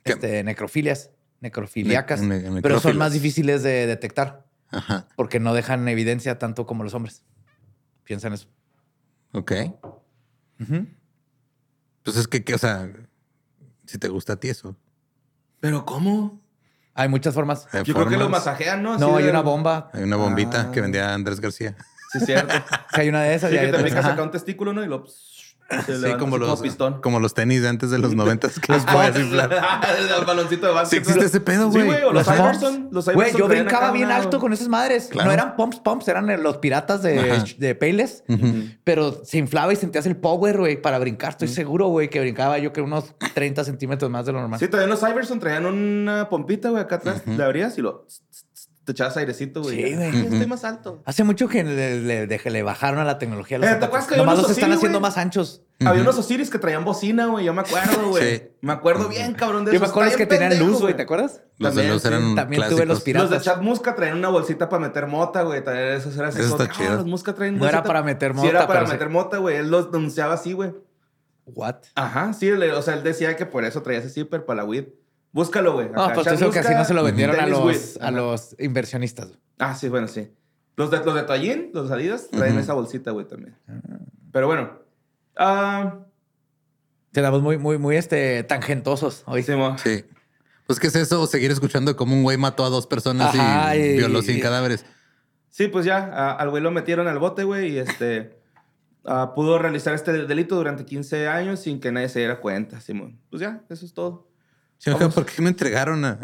[0.03, 5.07] este, necrofilias, necrofiliacas, Ne- ne- pero son más difíciles de detectar Ajá.
[5.15, 7.23] porque no dejan evidencia tanto como los hombres.
[8.03, 8.47] Piensan eso.
[9.33, 9.51] Ok.
[12.03, 12.89] Pues es que, que, o sea,
[13.85, 14.75] si te gusta a ti eso.
[15.59, 16.41] ¿Pero cómo?
[16.93, 17.67] Hay muchas formas.
[17.71, 18.93] hay Yo creo que lo masajean, ¿no?
[18.93, 19.89] Así No, hay de- una bomba.
[19.93, 20.71] Hay una bombita Ah.
[20.71, 21.75] que vendía Andrés García.
[22.11, 22.53] Sí, cierto.
[22.93, 23.49] Sí, hay una de esas.
[23.51, 24.83] Sí, y que te acá un testículo, ¿no?
[24.83, 25.05] Y lo...
[25.85, 27.01] se Sí, como los, pistón.
[27.01, 29.51] como los tenis de antes de los noventas que los podías inflar.
[30.19, 30.99] el baloncito de Sí básquet.
[30.99, 31.85] existe ese pedo, Sí, güey.
[31.87, 32.89] güey, o los Los Iverson.
[32.91, 35.07] Los Güey, Iverson yo traían brincaba bien una- alto con esas madres.
[35.11, 35.27] Claro.
[35.27, 37.43] No eran pumps, pumps, eran eh, los piratas de, Ajá.
[37.57, 38.23] de Payless.
[38.83, 41.31] Pero se inflaba y sentías el power, güey, para brincar.
[41.31, 44.59] Estoy seguro, güey, que brincaba yo que unos 30 centímetros más de lo normal.
[44.59, 47.21] Sí, también los Iverson traían una pompita, güey, acá atrás.
[47.25, 48.05] Le abrías y lo...
[48.83, 49.75] Te echabas airecito, güey.
[49.83, 50.09] Sí, güey.
[50.23, 51.03] Estoy más alto.
[51.05, 53.59] Hace mucho que le, le- de- le bajaron a la tecnología.
[53.59, 55.61] Los Eh, ¿te acuerdas que Nomás los están haciendo más anchos.
[55.85, 57.45] Había unos Osiris que traían bocina, güey.
[57.45, 58.37] Yo me acuerdo, güey.
[58.37, 58.43] Sí.
[58.61, 59.89] Me acuerdo bien, cabrón, de Yo me esos.
[59.91, 61.41] acuerdo los Está que tenían luz, güey, ¿te acuerdas?
[61.59, 62.35] Los de También, sí.
[62.35, 63.29] También tuve los piratas.
[63.29, 65.59] Los de Chad Musca traían una bolsita para meter mota, güey.
[65.59, 66.39] Esos eran así.
[66.41, 66.89] Eso está chido.
[66.93, 67.83] "Ah, los Musca traen No era bolsita".
[67.87, 68.91] para meter Sí, mota, era para sí.
[68.93, 69.57] meter mota, güey.
[69.57, 70.73] Él los denunciaba así, güey.
[71.45, 71.75] What?
[71.95, 72.49] Ajá, sí.
[72.51, 74.85] le- o sea, él decía que por eso traía ese zipper para la weed.
[75.33, 75.89] Búscalo, güey.
[75.89, 79.29] No, pues eso que así no se lo vendieron a los, a los inversionistas.
[79.59, 80.29] Ah, sí, bueno, sí.
[80.75, 83.55] Los de, los de Toallín, los Adidas, traen esa bolsita, güey, también.
[84.31, 84.79] Pero bueno.
[85.37, 85.99] Ah,
[87.13, 89.43] Quedamos muy, muy, muy este, tangentosos hoy.
[89.43, 89.77] sí, mo.
[89.77, 90.05] Sí.
[90.65, 91.27] Pues, ¿qué es eso?
[91.27, 94.41] Seguir escuchando cómo un güey mató a dos personas Ajá, y, y- violó sin y-
[94.41, 94.85] cadáveres.
[95.49, 98.39] Sí, pues ya, a- al güey lo metieron al bote, güey, y este...
[99.03, 103.19] ah, pudo realizar este delito durante 15 años sin que nadie se diera cuenta, Simón.
[103.29, 104.30] Pues ya, eso es todo.
[104.83, 105.09] Sí, oiga.
[105.09, 106.17] ¿por qué me entregaron a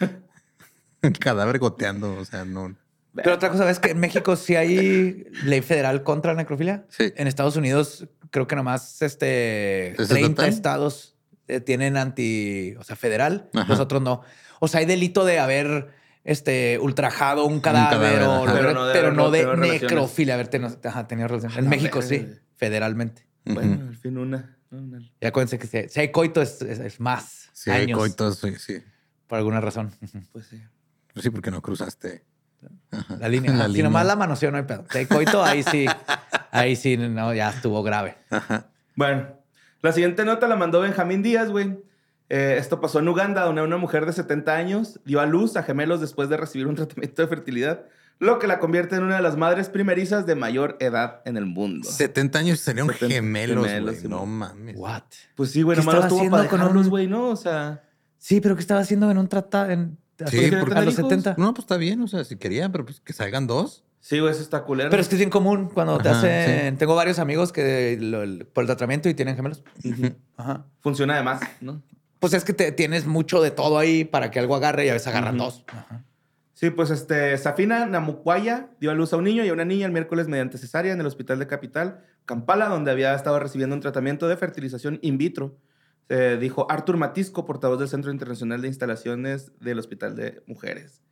[1.02, 2.14] el cadáver goteando?
[2.16, 2.74] O sea, no.
[3.14, 6.84] Pero otra cosa es que en México sí hay ley federal contra la necrofilia.
[6.88, 7.12] Sí.
[7.16, 10.48] En Estados Unidos creo que nomás este, ¿Es 30 estatal?
[10.50, 11.16] estados
[11.48, 13.48] eh, tienen anti, o sea, federal.
[13.54, 13.66] Ajá.
[13.68, 14.20] Los otros no.
[14.60, 15.88] O sea, hay delito de haber
[16.24, 19.82] este, ultrajado un cadáver, o Pero no de pero no de relaciones.
[19.82, 21.56] necrofilia, haber tenido, ajá, tenido relaciones.
[21.58, 23.26] En México sí, federalmente.
[23.46, 24.56] Bueno, al fin una.
[24.70, 24.98] una.
[25.20, 28.54] Y acuérdense que si, si hay coito es, es- es más Sí, hay coitos, sí,
[28.58, 28.82] sí.
[29.26, 29.90] por alguna razón.
[30.32, 30.62] Pues sí.
[31.14, 32.22] Pues sí, porque no cruzaste.
[33.18, 33.50] La línea.
[33.54, 33.84] La si línea.
[33.84, 34.84] nomás la manoseó, no hay pedo.
[34.90, 35.86] Hay coito, ahí sí,
[36.50, 38.18] ahí sí, no, ya estuvo grave.
[38.94, 39.28] Bueno,
[39.80, 41.78] la siguiente nota la mandó Benjamín Díaz, güey.
[42.28, 45.62] Eh, esto pasó en Uganda, donde una mujer de 70 años dio a luz a
[45.62, 47.86] gemelos después de recibir un tratamiento de fertilidad,
[48.18, 51.46] lo que la convierte en una de las madres primerizas de mayor edad en el
[51.46, 51.88] mundo.
[51.90, 54.76] 70 años serían 70 gemelos, gemelos, No mames.
[54.76, 55.02] What?
[55.34, 57.28] Pues sí, güey, ¿Qué nomás los estaba tuvo haciendo para con dejarlos, un- güey, ¿no?
[57.28, 57.82] O sea...
[58.18, 59.70] Sí, pero ¿qué estaba haciendo en un tratado?
[59.70, 59.98] En,
[60.30, 61.10] Sí, porque- a los hijos?
[61.10, 61.34] 70.
[61.36, 63.84] No, pues está bien, o sea, si querían, pero pues que salgan dos.
[64.00, 64.88] Sí, güey, eso está culero.
[64.88, 66.78] Pero es que es bien común cuando te hacen.
[66.78, 69.62] Tengo varios amigos que lo- el- por el tratamiento y tienen gemelos.
[70.38, 70.64] Ajá.
[70.80, 71.82] Funciona además, ¿no?
[72.18, 74.94] Pues es que te, tienes mucho de todo ahí para que algo agarre y a
[74.94, 75.64] veces agarran dos.
[75.68, 76.02] Ajá.
[76.56, 79.84] Sí, pues este, Safina Namukwaya dio a luz a un niño y a una niña
[79.84, 83.82] el miércoles mediante cesárea en el hospital de Capital, Kampala, donde había estado recibiendo un
[83.82, 85.58] tratamiento de fertilización in vitro.
[86.40, 91.02] Dijo Artur Matisco, portavoz del Centro Internacional de Instalaciones del Hospital de Mujeres.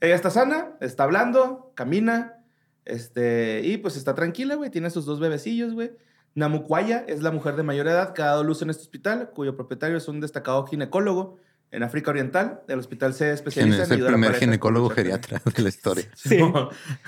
[0.00, 2.42] Ella está sana, está hablando, camina,
[2.84, 4.70] este, y pues está tranquila, güey.
[4.70, 5.92] Tiene sus dos bebecillos, güey.
[6.34, 9.54] Namukwaya es la mujer de mayor edad que ha dado luz en este hospital, cuyo
[9.54, 11.36] propietario es un destacado ginecólogo
[11.72, 12.62] en África Oriental.
[12.68, 16.04] El hospital se ¿Quién especializa es en el primer ginecólogo geriatra de la historia?
[16.14, 16.38] Sí.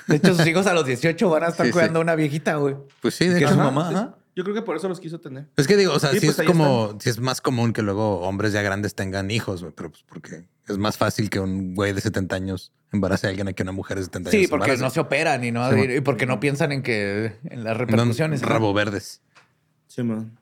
[0.09, 1.73] De hecho, sus hijos a los 18 van a estar Sí, sí.
[1.73, 2.77] cuidando a una viejita, güey.
[3.01, 3.55] Pues sí, de Que hecho.
[3.55, 4.17] su mamá, ajá.
[4.35, 5.47] Yo creo que por eso los quiso tener.
[5.59, 7.83] Es que digo, o sea, Sí, sí, pues es como, sí es más común que
[7.83, 11.75] luego hombres ya grandes tengan hijos, güey, pero pues porque es más fácil que un
[11.75, 14.41] güey de 70 años embarace a alguien a que una mujer de 70 años.
[14.41, 14.83] Sí, porque embarace.
[14.85, 18.41] no se operan y no Sí, y porque no piensan en que en las repercusiones.
[18.41, 19.21] Rabo verdes.
[19.89, 20.39] Sí, man.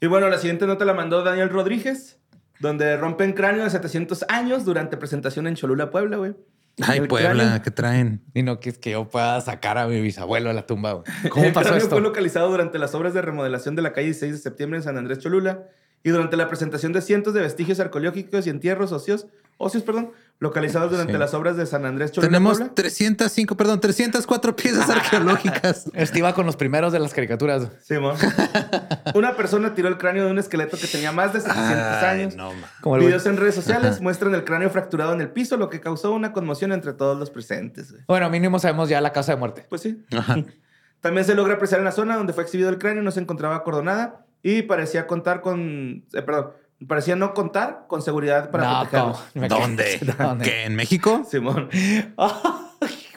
[0.00, 2.18] Y bueno, la siguiente nota la mandó Daniel Rodríguez,
[2.60, 6.34] donde rompen cráneo de 700 años durante presentación en Cholula, Puebla, güey.
[6.82, 8.22] Ay, El Puebla, cráneo- ¿qué traen?
[8.32, 11.04] Y no que, que yo pueda sacar a mi bisabuelo de la tumba, güey.
[11.24, 11.90] el ¿Cómo pasó cráneo esto?
[11.96, 14.96] fue localizado durante las obras de remodelación de la calle 6 de septiembre en San
[14.96, 15.64] Andrés Cholula
[16.02, 19.26] y durante la presentación de cientos de vestigios arqueológicos y entierros óseos,
[19.58, 21.18] óseos, perdón, localizados durante Sí.
[21.18, 22.28] las obras de San Andrés Cholula.
[22.28, 22.74] Tenemos Puebla.
[22.74, 25.84] 305, perdón, 304 piezas arqueológicas.
[25.94, 27.68] Este iba con los primeros de las caricaturas.
[27.82, 28.16] Simón.
[29.14, 31.68] Una persona tiró el cráneo de un esqueleto que tenía más de 700
[32.02, 32.36] Ay, años.
[32.36, 32.50] no.
[32.80, 32.96] Como.
[32.96, 36.32] Videos en redes sociales muestran el cráneo fracturado en el piso, lo que causó una
[36.32, 37.92] conmoción entre todos los presentes.
[37.92, 38.02] güey.
[38.08, 39.66] Bueno, mínimo sabemos ya la causa de muerte.
[39.68, 40.02] Pues sí.
[40.12, 40.36] Ajá.
[41.00, 43.56] También se logra apreciar en la zona donde fue exhibido el cráneo, no se encontraba
[43.56, 46.04] acordonada y parecía contar con.
[46.14, 46.52] eh, perdón,
[46.86, 49.12] parecía no contar con seguridad para no, protegerlo.
[49.12, 49.24] ¿cómo?
[49.34, 49.98] Me ¿Dónde?
[50.18, 50.44] ¿Dónde?
[50.44, 50.64] ¿Qué?
[50.64, 51.22] ¿En México?
[51.28, 51.68] Simón.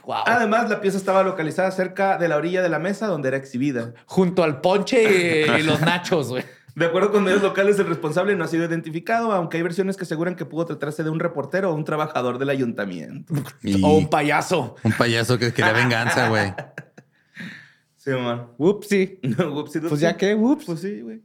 [0.05, 0.17] Wow.
[0.25, 3.93] Además, la pieza estaba localizada cerca de la orilla de la mesa donde era exhibida.
[4.05, 6.43] Junto al ponche y, y los nachos, güey.
[6.75, 10.03] De acuerdo con medios locales, el responsable no ha sido identificado, aunque hay versiones que
[10.03, 13.33] aseguran que pudo tratarse de un reportero o un trabajador del ayuntamiento.
[13.61, 14.75] Y O un payaso.
[14.83, 16.53] un payaso que quería venganza, güey.
[17.95, 18.49] Simón.
[18.57, 19.19] Whoopsie.
[19.37, 20.65] Whoopsie Pues ya que, whoops.
[20.65, 21.21] Pues sí, güey.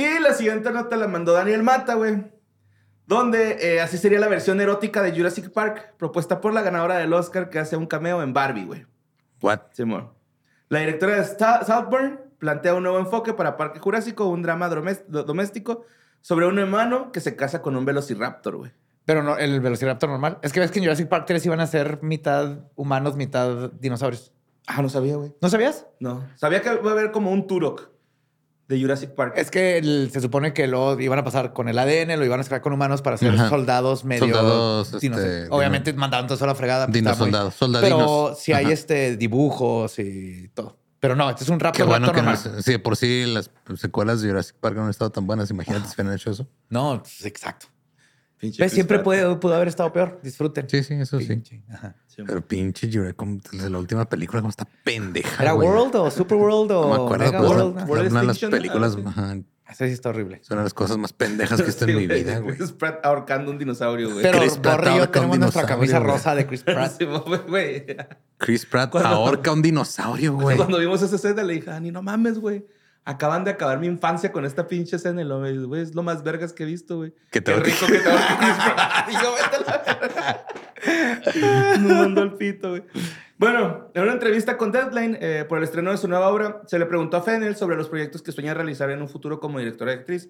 [0.00, 2.24] Y la siguiente nota la mandó Daniel Mata, güey.
[3.06, 7.12] Donde eh, así sería la versión erótica de Jurassic Park, propuesta por la ganadora del
[7.12, 8.86] Oscar que hace un cameo en Barbie, güey.
[9.42, 9.60] What?
[9.72, 10.08] Simón.
[10.70, 11.24] La directora de
[11.66, 15.84] Southburn plantea un nuevo enfoque para Parque Jurásico, un drama doméstico
[16.22, 18.72] sobre un humano que se casa con un velociraptor, güey.
[19.04, 20.38] Pero no, el Velociraptor normal.
[20.40, 24.32] Es que ves que en Jurassic Park 3 iban a ser mitad humanos, mitad dinosaurios.
[24.66, 25.34] Ah, no sabía, güey.
[25.42, 25.86] ¿No sabías?
[25.98, 26.26] No.
[26.36, 27.89] Sabía que va a haber como un Turok
[28.70, 29.34] de Jurassic Park.
[29.36, 32.40] Es que el- se supone que lo iban a pasar con el ADN, lo iban
[32.40, 33.48] a sacar con humanos para ser Ajá.
[33.48, 34.24] soldados medio.
[34.26, 35.46] Soldados, este.
[35.50, 36.86] Obviamente mandaban todo eso a la fregada.
[36.86, 37.98] pues, Dinos soldados, soldadinos.
[37.98, 40.78] Pero si hay este dibujos y todo.
[41.00, 42.54] Pero no, este es un Qué raptor, bueno que no normal.
[42.58, 45.50] es- sí, por sí las secuelas de Jurassic Park no han estado tan buenas.
[45.50, 46.46] Imagínate si hubieran hecho eso.
[46.68, 47.66] No, pues, exacto.
[48.68, 50.20] Siempre puede, pudo haber estado peor.
[50.22, 50.68] Disfruten.
[50.68, 51.42] Sí, sí, eso sí.
[51.70, 51.96] Ajá.
[52.16, 55.42] Pero pinche Jurassic, como- la última película, como está pendeja.
[55.42, 55.68] ¿Era güey.
[55.68, 57.88] World o Super World o No me acuerdo, Mega World?
[57.88, 58.96] World una de las películas.
[59.06, 59.36] ajá,
[59.70, 60.40] Ese sí está horrible.
[60.42, 62.56] son una de las cosas más pendejas que he visto en mi vida, güey.
[62.56, 64.22] Chris Pratt ahorcando un dinosaurio, güey.
[64.22, 66.10] Pero Chris Pratt yo un tenemos nuestra camisa güey.
[66.10, 66.92] rosa de Chris Pratt.
[66.98, 67.86] Sí, güey, güey.
[68.38, 70.56] Chris Pratt ahorca un dinosaurio, güey.
[70.56, 72.64] Cuando vimos esa escena le dije, Ani, no mames, güey.
[73.04, 75.22] Acaban de acabar mi infancia con esta pinche escena.
[75.22, 77.14] Y lo güey, es lo más vergas que he visto, güey.
[77.30, 78.08] Qué rico que te vete
[79.56, 80.46] a la verga.
[81.80, 82.84] Nos mandó el pito, güey.
[83.38, 86.78] Bueno, en una entrevista con Deadline eh, por el estreno de su nueva obra, se
[86.78, 89.92] le preguntó a Fennel sobre los proyectos que sueña realizar en un futuro como directora
[89.92, 90.28] y actriz.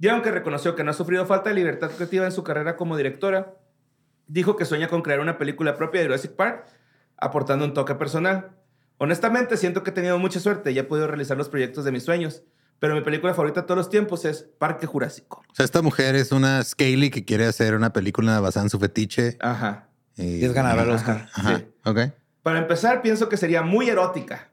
[0.00, 2.96] Y aunque reconoció que no ha sufrido falta de libertad creativa en su carrera como
[2.96, 3.54] directora,
[4.28, 6.66] dijo que sueña con crear una película propia de Jurassic Park,
[7.16, 8.52] aportando un toque personal.
[8.98, 12.02] Honestamente, siento que he tenido mucha suerte y he podido realizar los proyectos de mis
[12.04, 12.42] sueños.
[12.80, 15.42] Pero mi película favorita de todos los tiempos es Parque Jurásico.
[15.50, 18.78] O sea, esta mujer es una Scaly que quiere hacer una película basada en su
[18.78, 19.36] fetiche.
[19.40, 19.88] Ajá.
[20.16, 21.28] Y es ganadora del Oscar.
[21.32, 21.58] Ajá.
[21.58, 21.66] Sí.
[21.84, 21.98] Ok.
[22.42, 24.50] Para empezar, pienso que sería muy erótica.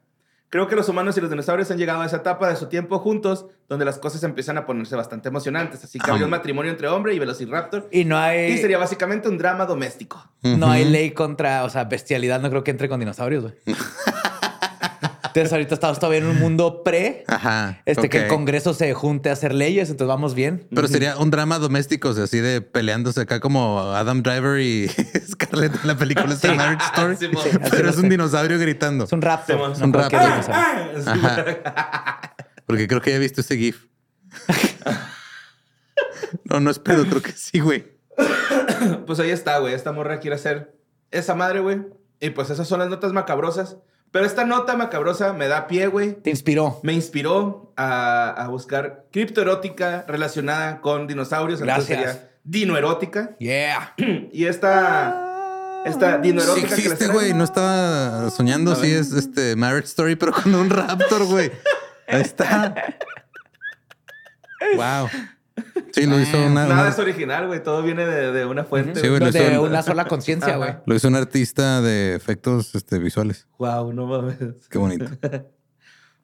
[0.48, 2.98] Creo que los humanos y los dinosaurios han llegado a esa etapa de su tiempo
[3.00, 5.82] juntos, donde las cosas empiezan a ponerse bastante emocionantes.
[5.82, 6.12] Así que Ajá.
[6.12, 7.88] habría un matrimonio entre hombre y Velociraptor.
[7.90, 8.52] Y no hay.
[8.52, 10.24] Y sería básicamente un drama doméstico.
[10.42, 13.54] No hay ley contra, o sea, bestialidad no creo que entre con dinosaurios, güey.
[15.36, 17.82] Entonces ahorita estamos todavía en un mundo pre, Ajá.
[17.84, 18.28] este que el.
[18.28, 20.66] Congreso se junte a hacer leyes, entonces vamos bien.
[20.74, 24.88] Pero sería un drama doméstico, o sea, así de peleándose acá como Adam Driver y
[25.30, 27.16] Scarlett en la película esta Marriage Story.
[27.70, 29.04] Pero es un dinosaurio gritando.
[29.04, 29.58] Es un raptor.
[29.58, 30.20] No Es un raptor.
[30.22, 31.02] dinosaurio.
[31.06, 32.34] Ajá.
[32.64, 33.84] Porque creo que ya he visto ese GIF.
[36.44, 37.92] No, no es pedo, creo que sí, güey.
[39.06, 39.74] Pues ahí está, güey.
[39.74, 40.74] Esta morra quiere hacer
[41.10, 41.82] esa madre, güey.
[42.20, 43.76] Y pues esas son las notas macabrosas.
[44.10, 46.14] Pero esta nota macabrosa me da pie, güey.
[46.14, 46.80] Te inspiró.
[46.82, 51.60] Me inspiró a, a buscar criptoerótica relacionada con dinosaurios.
[51.60, 52.14] Entonces Gracias.
[52.14, 53.36] sería dinoerótica.
[53.38, 53.94] Yeah.
[54.32, 57.34] Y esta, esta Sí dinoerótica que les existe, güey.
[57.34, 61.50] No estaba soñando, sí es este Marriage Story, pero con un raptor, güey.
[62.08, 62.74] Ahí está.
[64.74, 65.08] Wow.
[65.92, 67.62] Sí, lo hizo una, Nada una- es original, güey.
[67.62, 69.00] Todo viene de, de una fuente.
[69.00, 70.74] Sí, güey, lo de hizo- una sola conciencia, güey.
[70.86, 73.46] lo hizo un artista de efectos este, visuales.
[73.58, 74.36] Wow, no mames.
[74.70, 75.06] Qué bonito.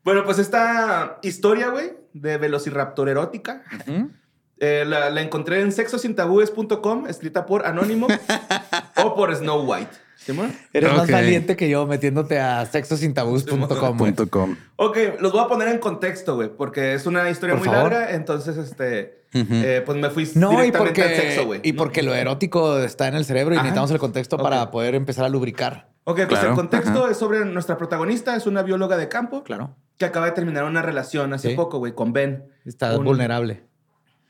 [0.04, 4.10] Bueno, pues esta historia, güey, de Velociraptor erótica, Ujú.
[4.58, 8.08] eh, la, la encontré en sexosintabúes.com, escrita por Anónimo
[9.04, 9.92] o por Snow White.
[10.24, 10.52] ¿Simón?
[10.72, 14.56] Eres más valiente que yo metiéndote a sexosintabús.com.
[14.76, 17.92] Ok, los voy a poner en contexto, güey, porque es una historia Por muy favor.
[17.92, 21.60] larga, entonces, este, eh, pues me fui No, y directamente al porque, sexo, güey.
[21.64, 21.78] y ¿no?
[21.78, 23.64] porque lo erótico está en el cerebro y Ajá.
[23.64, 25.88] necesitamos el contexto para poder empezar a lubricar.
[26.04, 27.10] Ok, pues Claro, el contexto ajá.
[27.12, 29.76] es sobre nuestra protagonista, es una bióloga de campo Claro.
[29.98, 31.54] que acaba de terminar una relación hace Sí.
[31.56, 32.44] poco, güey, con Ben.
[32.64, 33.62] Estás Un- vulnerable.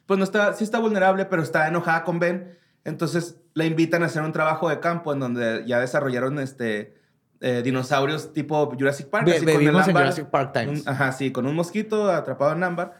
[0.06, 2.58] Pues no está, sí está vulnerable, pero está enojada con Ben.
[2.84, 6.96] Entonces la invitan a hacer un trabajo de campo en donde ya desarrollaron este
[7.40, 9.28] eh, dinosaurios tipo Jurassic Park.
[9.28, 10.82] Así con el en Jurassic Park Times.
[10.82, 12.94] un- ajá, sí, con un mosquito atrapado en ámbar.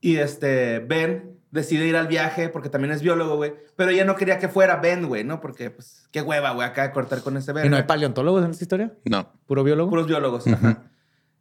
[0.00, 3.54] Y este, Ben decide ir al viaje porque también es biólogo, güey.
[3.74, 5.40] Pero ella no quería que fuera Ben, güey, ¿no?
[5.40, 7.64] Porque, pues, qué hueva, güey, acá de cortar con ese Ben.
[7.66, 8.92] ¿Y no hay paleontólogos en esta historia?
[9.06, 9.32] No.
[9.46, 9.88] ¿Puro biólogo?
[9.88, 10.46] Puros biólogos.
[10.46, 10.82] ajá.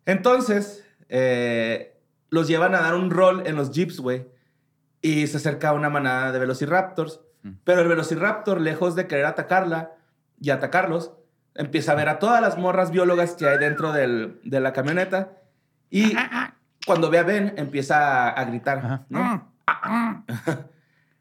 [0.06, 1.98] Entonces, eh,
[2.30, 4.26] los llevan a dar un rol en los jeeps, güey.
[5.02, 7.20] Y se acerca una manada de velociraptors.
[7.64, 9.92] Pero el velociraptor, lejos de querer atacarla
[10.40, 11.12] y atacarlos,
[11.54, 15.34] empieza a ver a todas las morras biólogas que hay dentro del- de la camioneta.
[15.90, 16.16] Y
[16.86, 19.06] cuando ve a Ben, empieza a, a gritar.
[19.10, 19.52] ¿no?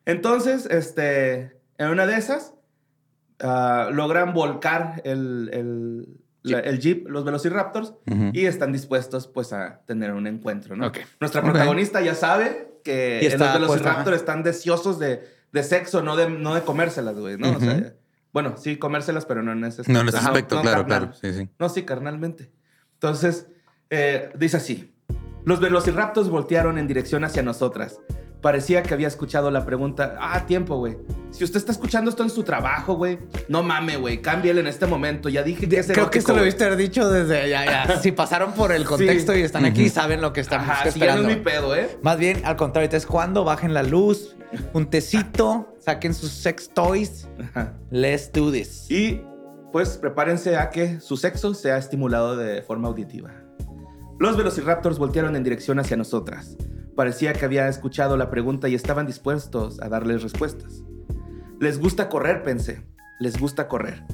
[0.07, 2.55] Entonces, este, en una de esas,
[3.41, 6.09] ah, logran volcar el, el,
[6.43, 7.95] la- el jeep, los velociraptors,
[8.35, 10.89] y están dispuestos, pues, a tener un encuentro, ¿no?
[10.89, 10.99] Ok.
[11.21, 16.53] Nuestra protagonista ya sabe que los velociraptors están deseosos de, de sexo, no de, no
[16.53, 17.53] de comérselas, güey, ¿no?
[17.57, 17.95] O sea,
[18.33, 21.11] bueno, sí, comérselas, pero no en ese No, en ese aspecto, no claro, carnal.
[21.13, 21.15] claro.
[21.15, 21.49] Sí, sí.
[21.61, 22.51] No, sí, carnalmente.
[22.95, 23.47] Entonces,
[23.89, 24.93] eh, dice así.
[25.45, 28.01] Los velociraptors voltearon en dirección hacia nosotras.
[28.45, 30.19] Parecía que había escuchado la pregunta.
[30.21, 30.99] Ah, tiempo, güey.
[31.31, 33.19] Si usted está escuchando esto en su trabajo, güey,
[33.49, 34.21] no mame, güey.
[34.21, 35.31] Cámbiale en este momento.
[35.31, 37.99] Ya dije que es Creo que esto lo viste haber dicho desde ya, ya.
[38.03, 41.15] Si pasaron por el contexto y están aquí, saben lo que están Ajá, sí, ya
[41.17, 41.31] no esperando.
[41.31, 41.99] es mi pedo, ¿eh?
[42.03, 44.37] Más bien, al contrario, es cuando bajen la luz,
[44.75, 47.27] un tecito, saquen sus sex toys.
[47.43, 47.73] Ajá.
[47.91, 48.91] Let's do this.
[48.91, 49.23] Y
[49.73, 53.33] pues prepárense a que su sexo sea estimulado de forma auditiva.
[54.19, 56.59] Los velociraptors voltearon en dirección hacia nosotras.
[56.97, 60.83] Parecía que había escuchado la pregunta y estaban dispuestos a darles respuestas.
[61.61, 62.87] Les gusta correr, pensé.
[63.21, 64.05] Les gusta correr.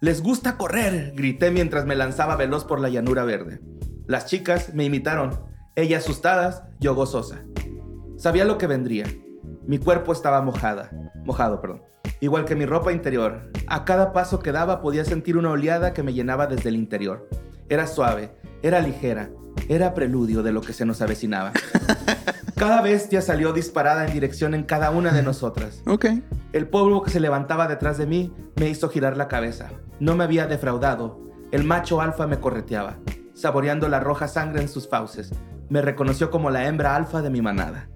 [0.00, 3.60] Les gusta correr, grité mientras me lanzaba veloz por la llanura verde.
[4.06, 5.40] Las chicas me imitaron,
[5.74, 7.44] ella asustadas, yo gozosa.
[8.16, 9.06] Sabía lo que vendría.
[9.66, 10.90] Mi cuerpo estaba mojada,
[11.24, 11.82] mojado, perdón.
[12.20, 13.50] Igual que mi ropa interior.
[13.66, 17.28] A cada paso que daba podía sentir una oleada que me llenaba desde el interior.
[17.68, 18.30] Era suave,
[18.62, 19.30] era ligera,
[19.68, 21.52] era preludio de lo que se nos avecinaba.
[22.56, 25.82] Cada bestia salió disparada en dirección en cada una de nosotras.
[25.86, 26.06] Ok.
[26.52, 29.70] El polvo que se levantaba detrás de mí me hizo girar la cabeza.
[30.00, 31.20] No me había defraudado.
[31.52, 32.96] El macho alfa me correteaba,
[33.34, 35.32] saboreando la roja sangre en sus fauces.
[35.68, 37.88] Me reconoció como la hembra alfa de mi manada.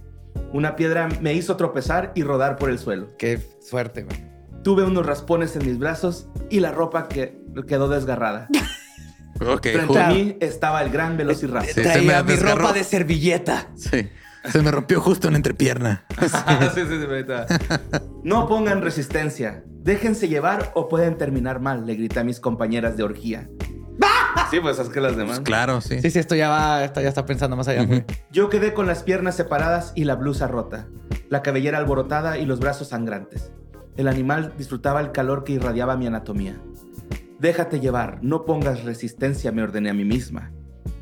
[0.53, 3.17] Una piedra me hizo tropezar y rodar por el suelo.
[3.17, 4.29] Qué suerte, güey.
[4.63, 8.49] Tuve unos raspones en mis brazos y la ropa que quedó desgarrada.
[9.41, 9.63] Ok.
[9.63, 11.67] Frente a mí estaba el gran velociraptor.
[11.67, 13.69] Sí, se Traía me mi ropa de servilleta.
[13.77, 14.09] Sí.
[14.51, 16.05] Se me rompió justo en entrepierna.
[16.21, 16.27] Sí,
[16.75, 17.47] sí, sí, ahorita.
[18.25, 19.65] No pongan resistencia.
[19.67, 23.49] Déjense llevar o pueden terminar mal, le grité a mis compañeras de orgía.
[24.51, 25.39] Sí, pues es que las demás.
[25.39, 26.01] Pues claro, sí.
[26.01, 28.05] Sí, sí, esto ya va, esto ya está pensando más allá, güey.
[28.31, 30.87] Yo quedé con las piernas separadas y la blusa rota,
[31.29, 33.53] la cabellera alborotada y los brazos sangrantes.
[33.97, 36.57] El animal disfrutaba el calor que irradiaba mi anatomía.
[37.41, 40.53] Déjate llevar, no pongas resistencia, me ordené a mí misma.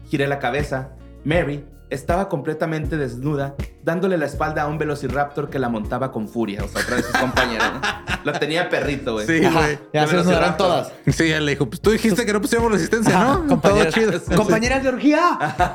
[0.09, 0.91] Giré la cabeza.
[1.25, 6.63] Mary estaba completamente desnuda, dándole la espalda a un velociraptor que la montaba con furia,
[6.63, 7.73] o sea, otra de sus compañeras.
[7.75, 7.81] ¿no?
[8.25, 9.27] La tenía perrito, güey.
[9.27, 9.79] Sí, güey.
[9.93, 10.93] ya se desnudaron todas.
[11.09, 13.47] Sí, él le dijo, pues tú dijiste que no pusiéramos resistencia, ¿no?
[13.47, 14.37] compañeras, Todo chido.
[14.37, 15.39] compañeras de orgía.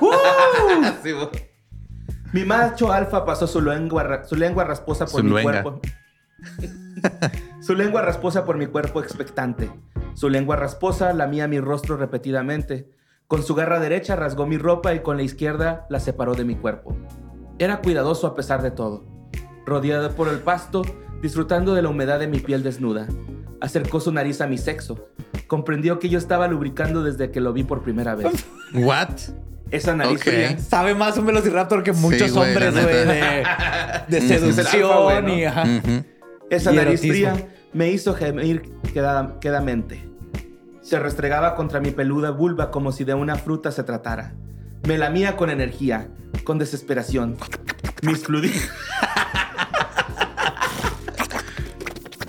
[1.03, 1.27] Sí, güey.
[2.31, 5.61] Mi macho alfa pasó su lengua, su lengua rasposa por Su mi luenga.
[5.63, 5.81] cuerpo.
[7.61, 9.69] su lengua rasposa por mi cuerpo expectante.
[10.13, 12.89] Su lengua rasposa lamía mi rostro repetidamente.
[13.27, 16.55] Con su garra derecha rasgó mi ropa y con la izquierda la separó de mi
[16.55, 16.95] cuerpo.
[17.57, 19.05] Era cuidadoso a pesar de todo.
[19.65, 20.81] Rodeado por el pasto,
[21.21, 23.07] disfrutando de la humedad de mi piel desnuda.
[23.61, 25.07] Acercó su nariz a mi sexo.
[25.47, 28.45] Comprendió que yo estaba lubricando desde que lo vi por primera vez.
[28.73, 29.09] What?
[29.71, 30.23] Esa nariz Ok.
[30.25, 33.05] fría Sabe más un velociraptor que muchos güey, hombres, güey,
[34.07, 35.33] de, seducción alfa, güey, ¿no?
[35.35, 35.63] y ajá.
[36.49, 38.61] Esa nariz fría me hizo gemir
[38.93, 40.07] queda- quedamente.
[40.81, 44.33] Se restregaba contra mi peluda vulva como si de una fruta se tratara.
[44.87, 46.09] Me lamía con energía,
[46.43, 47.37] con desesperación.
[48.01, 48.51] Mis fluidos...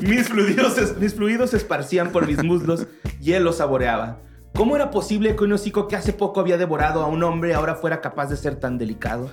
[0.01, 2.87] mis, fluidos es- mis fluidos se esparcían por mis muslos
[3.21, 4.21] y él los saboreaba.
[4.55, 7.75] ¿Cómo era posible que un hocico que hace poco había devorado a un hombre ahora
[7.75, 9.31] fuera capaz de ser tan delicado?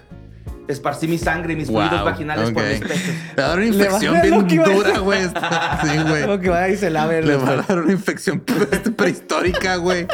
[0.68, 2.70] Esparcí mi sangre y mis fluidos Wow, vaginales por ok.
[2.70, 2.98] mis pechos.
[3.36, 5.22] Le va a dar una infección bien dura, güey.
[5.24, 6.22] Sí, güey.
[6.24, 7.22] Como que vaya y se lave.
[7.22, 8.40] Le va a dar una infección
[8.96, 10.08] prehistórica, güey.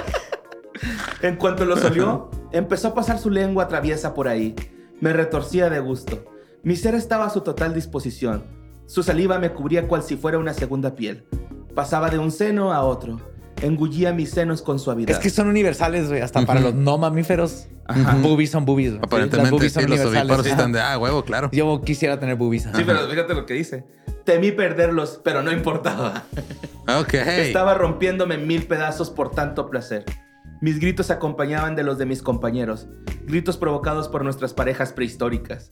[1.21, 4.55] En cuanto lo solió, empezó a pasar su lengua traviesa por ahí.
[5.01, 6.25] Me retorcía de gusto.
[6.63, 8.45] Mi ser estaba a su total disposición.
[8.85, 11.25] Su saliva me cubría cual si fuera una segunda piel.
[11.75, 13.19] Pasaba de un seno a otro.
[13.61, 15.11] Engullía mis senos con suavidad.
[15.11, 16.21] Es que son universales, güey.
[16.21, 16.69] Hasta para Ujú.
[16.69, 18.15] los no mamíferos, Aja.
[18.21, 18.91] boobies son boobies.
[18.91, 18.99] güey.
[19.01, 20.49] Las Aparentemente, boobies sí, son los ovíparos Ajá.
[20.49, 21.49] están de, ah, huevo, claro.
[21.51, 22.67] Yo quisiera tener boobies.
[22.67, 22.77] ajá.
[22.77, 23.85] Sí, pero fíjate lo que dice.
[24.25, 26.23] Temí perderlos, pero no importaba.
[26.99, 27.13] Ok.
[27.15, 30.05] Estaba rompiéndome en mil pedazos por tanto placer.
[30.61, 32.87] Mis gritos acompañaban de los de mis compañeros,
[33.25, 35.69] gritos provocados por nuestras parejas prehistóricas.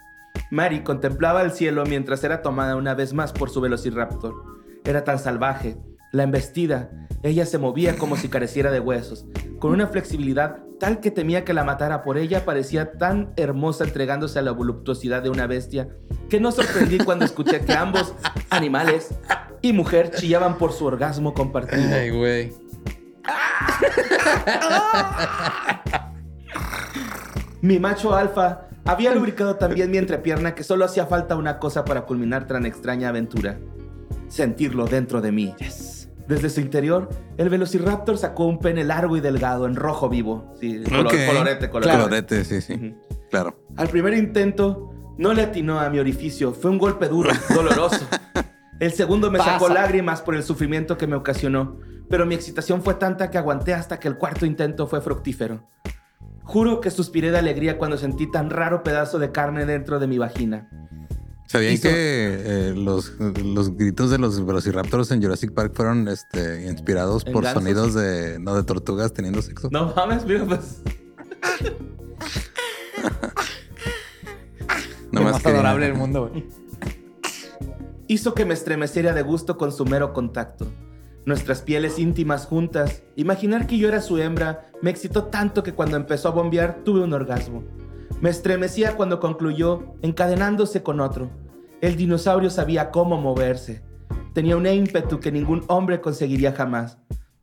[0.52, 4.36] Mary contemplaba el cielo mientras era tomada una vez más por su velociraptor.
[4.84, 5.78] Era tan salvaje,
[6.12, 6.92] la embestida,
[7.24, 9.26] ella se movía como si careciera de huesos,
[9.60, 14.40] con una flexibilidad tal que temía que la matara por ella, parecía tan hermosa entregándose
[14.40, 15.90] a la voluptuosidad de una bestia,
[16.30, 18.14] que no sorprendí cuando escuché que ambos
[18.50, 19.16] animales
[19.62, 21.96] y mujer chillaban por su orgasmo compartido.
[21.96, 22.54] Ay, güey.
[27.62, 32.02] Mi macho alfa había lubricado también mi entrepierna que solo hacía falta una cosa para
[32.02, 33.58] culminar tan extraña aventura.
[34.28, 35.56] Sentirlo dentro de mí.
[36.28, 40.54] Desde su interior, el Velociraptor sacó un pene largo y delgado en rojo vivo.
[40.60, 41.98] Sí, color- colorete, colorete.
[41.98, 42.96] Colorete, sí, sí.
[43.30, 43.60] Claro.
[43.76, 46.54] Al primer intento, no le atinó a mi orificio.
[46.54, 48.06] Fue un golpe duro, doloroso.
[48.80, 52.96] El segundo me sacó lágrimas por el sufrimiento que me ocasionó, pero mi excitación fue
[52.96, 55.68] tanta que aguanté hasta que el cuarto intento fue fructífero.
[56.44, 60.18] Juro que suspiré de alegría cuando sentí tan raro pedazo de carne dentro de mi
[60.18, 60.70] vagina.
[61.48, 67.24] ¿Sabían que eh, los, los gritos de los velociraptors en Jurassic Park fueron este, inspirados
[67.26, 67.62] ¿En por gansos?
[67.64, 69.70] sonidos de, no, de tortugas teniendo sexo?
[69.72, 70.82] No mames, mira, pues.
[75.12, 76.46] Lo Nomás más quería- adorable del mundo, güey.
[78.08, 80.68] Hizo que me estremeciera de gusto con su mero contacto.
[81.26, 85.98] Nuestras pieles íntimas juntas, imaginar que yo era su hembra, me excitó tanto que cuando
[85.98, 87.64] empezó a bombear tuve un orgasmo.
[88.22, 91.30] Me estremecía cuando concluyó, encadenándose con otro.
[91.82, 93.84] El dinosaurio sabía cómo moverse.
[94.34, 96.98] Tenía un ímpetu que ningún hombre conseguiría jamás.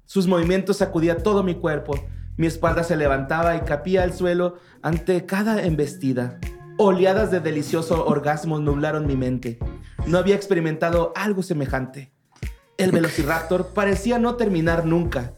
[0.05, 1.95] Sus movimientos sacudía todo mi cuerpo.
[2.37, 6.39] Mi espalda se levantaba y capía al suelo ante cada embestida.
[6.79, 9.59] Oleadas de delicioso orgasmo nublaron mi mente.
[10.07, 12.13] No había experimentado algo semejante.
[12.79, 15.35] El velociraptor parecía no terminar nunca.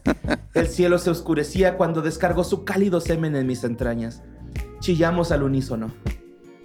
[0.53, 4.23] El cielo se oscurecía cuando descargó su cálido semen en mis entrañas.
[4.89, 5.91] Chillamos al unísono.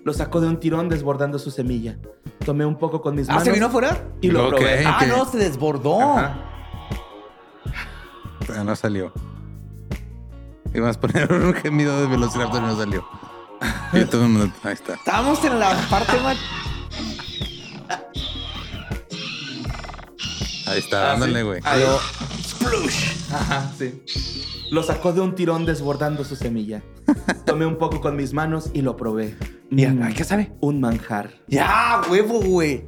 [0.05, 1.97] Lo sacó de un tirón desbordando su semilla.
[2.45, 4.09] Tomé un poco con mis Ah, manos ¿se vino afuera?
[4.21, 4.57] y lo Ok.
[4.57, 4.85] probé.
[4.85, 5.99] Ah, no, se desbordó.
[6.19, 6.39] Ajá.
[8.55, 9.11] Ah, no salió.
[10.75, 13.09] Ibas a poner un gemido de velociraptor y no salió.
[13.95, 14.93] Y todo el mundo- ahí está.
[14.97, 16.37] Estábamos en la parte más.
[20.67, 22.40] Ahí está, Ah, sí.
[22.61, 22.89] Ahí.
[23.33, 24.03] Ajá, sí.
[24.71, 26.83] Lo sacó de un tirón desbordando su semilla.
[27.47, 29.37] Tomé un poco con mis manos y lo probé.
[29.71, 30.53] Mira, Mm, ¿qué sabe?
[30.61, 31.31] Un manjar.
[31.49, 32.85] Ya, huevo, güey.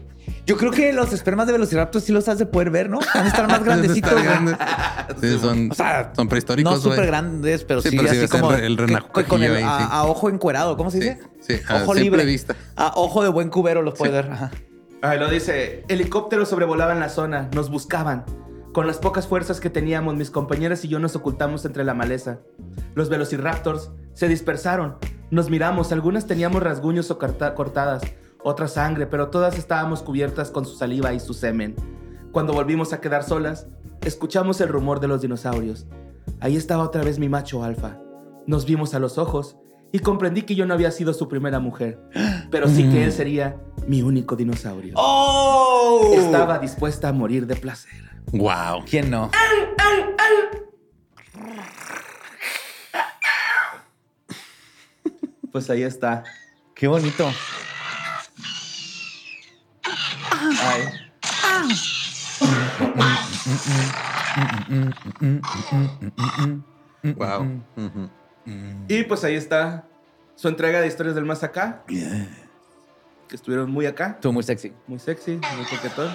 [0.47, 2.99] Yo creo que los espermas de Velociraptor sí los has de poder ver, ¿no?
[3.15, 4.57] Van a estar más grandecitos, grande.
[5.21, 8.25] Sí, son, O sea, son prehistóricos, No súper grandes, pero sí, Sí, pero sí así
[8.25, 8.77] el como el
[9.29, 9.85] con el, ahí, a, sí.
[9.91, 11.19] a ojo encuerado, ¿cómo se dice?
[11.41, 12.25] Sí, sí, a Ojo simple libre.
[12.25, 12.57] vista.
[12.77, 14.31] A ojo de buen cubero los puedes ver.
[14.33, 14.51] Ajá.
[15.03, 15.85] Ahí lo dice.
[15.89, 18.25] Helicópteros sobrevolaban la zona, nos buscaban.
[18.73, 22.39] Con las pocas fuerzas que teníamos, mis compañeras y yo nos ocultamos entre la maleza.
[22.95, 24.97] Los velociraptors se dispersaron.
[25.31, 28.03] Nos miramos, algunas teníamos rasguños o cortadas,
[28.43, 31.77] otras sangre, pero todas estábamos cubiertas con su saliva y su semen.
[32.33, 33.67] Cuando volvimos a quedar solas,
[34.07, 35.87] escuchamos el rumor de los dinosaurios.
[36.41, 37.99] Ahí estaba otra vez mi macho alfa.
[38.47, 39.59] Nos vimos a los ojos
[39.93, 42.01] y comprendí que yo no había sido su primera mujer,
[42.51, 44.95] pero sí que él sería mi único dinosaurio.
[44.97, 46.15] ¡Oh!
[46.15, 48.12] Estaba dispuesta a morir de placer.
[48.31, 48.85] Wow.
[48.89, 49.31] ¿Quién no?
[55.51, 56.25] Pues ahí está.
[56.75, 57.31] Qué bonito.
[60.61, 60.83] Ay.
[67.17, 67.45] Wow.
[68.45, 68.85] Mm.
[68.89, 69.87] Y pues ahí está
[70.35, 71.85] su entrega de historias del más acá.
[71.87, 74.73] Que estuvieron muy acá, Estuvo muy sexy.
[74.87, 76.13] muy sexy, muy coquetón.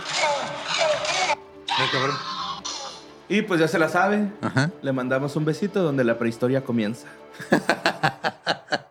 [3.29, 4.29] Y pues ya se la sabe.
[4.41, 4.71] Ajá.
[4.81, 7.07] Le mandamos un besito donde la prehistoria comienza.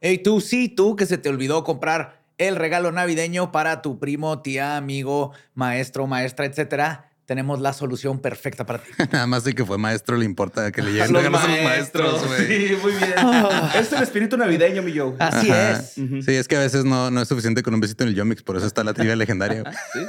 [0.00, 4.42] Ey, tú sí, tú que se te olvidó comprar el regalo navideño para tu primo,
[4.42, 7.10] tía, amigo, maestro, maestra, etcétera.
[7.24, 8.90] Tenemos la solución perfecta para ti.
[9.12, 11.64] Nada más de que fue maestro le importa que le lleguen Los regalos a los
[11.64, 12.46] maestros, güey.
[12.46, 13.14] Sí, muy bien.
[13.74, 15.14] es el espíritu navideño, mi Joe.
[15.18, 15.72] Así Ajá.
[15.72, 15.94] es.
[16.24, 18.42] Sí, es que a veces no, no es suficiente con un besito en el Yomix,
[18.42, 19.64] por eso está la trivia legendaria.
[19.92, 20.00] ¿Sí?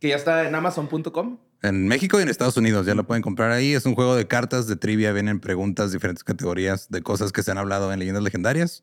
[0.00, 1.38] Que ya está en amazon.com.
[1.62, 3.74] En México y en Estados Unidos ya lo pueden comprar ahí.
[3.74, 5.12] Es un juego de cartas de trivia.
[5.12, 8.82] Vienen preguntas, diferentes categorías de cosas que se han hablado en leyendas legendarias.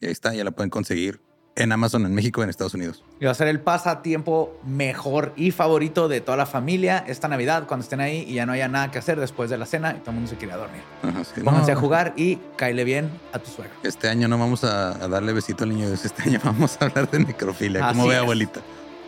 [0.00, 1.20] Y ahí está, ya la pueden conseguir
[1.58, 3.02] en Amazon en México y en Estados Unidos.
[3.20, 7.66] Y va a ser el pasatiempo mejor y favorito de toda la familia esta Navidad,
[7.66, 9.98] cuando estén ahí y ya no haya nada que hacer después de la cena y
[9.98, 10.82] todo el mundo se quiere dormir.
[11.02, 11.40] Ajá, sí.
[11.40, 13.74] Pónganse No, a jugar y caile bien a tu suegro.
[13.82, 16.04] Este año no vamos a, darle besito al niño Dios.
[16.04, 17.88] Este año vamos a hablar de necrofilia.
[17.88, 18.60] Así ¿Cómo ve, abuelita?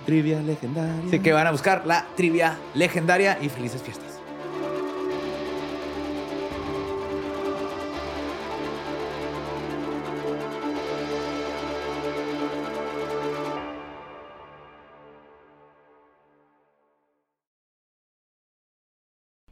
[0.07, 0.95] Trivia legendaria.
[1.07, 4.21] Así que van a buscar la trivia legendaria y felices fiestas.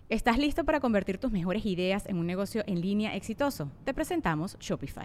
[0.08, 3.70] ¿Estás listo para convertir tus mejores ideas en un negocio en línea exitoso?
[3.84, 5.04] Te presentamos Shopify.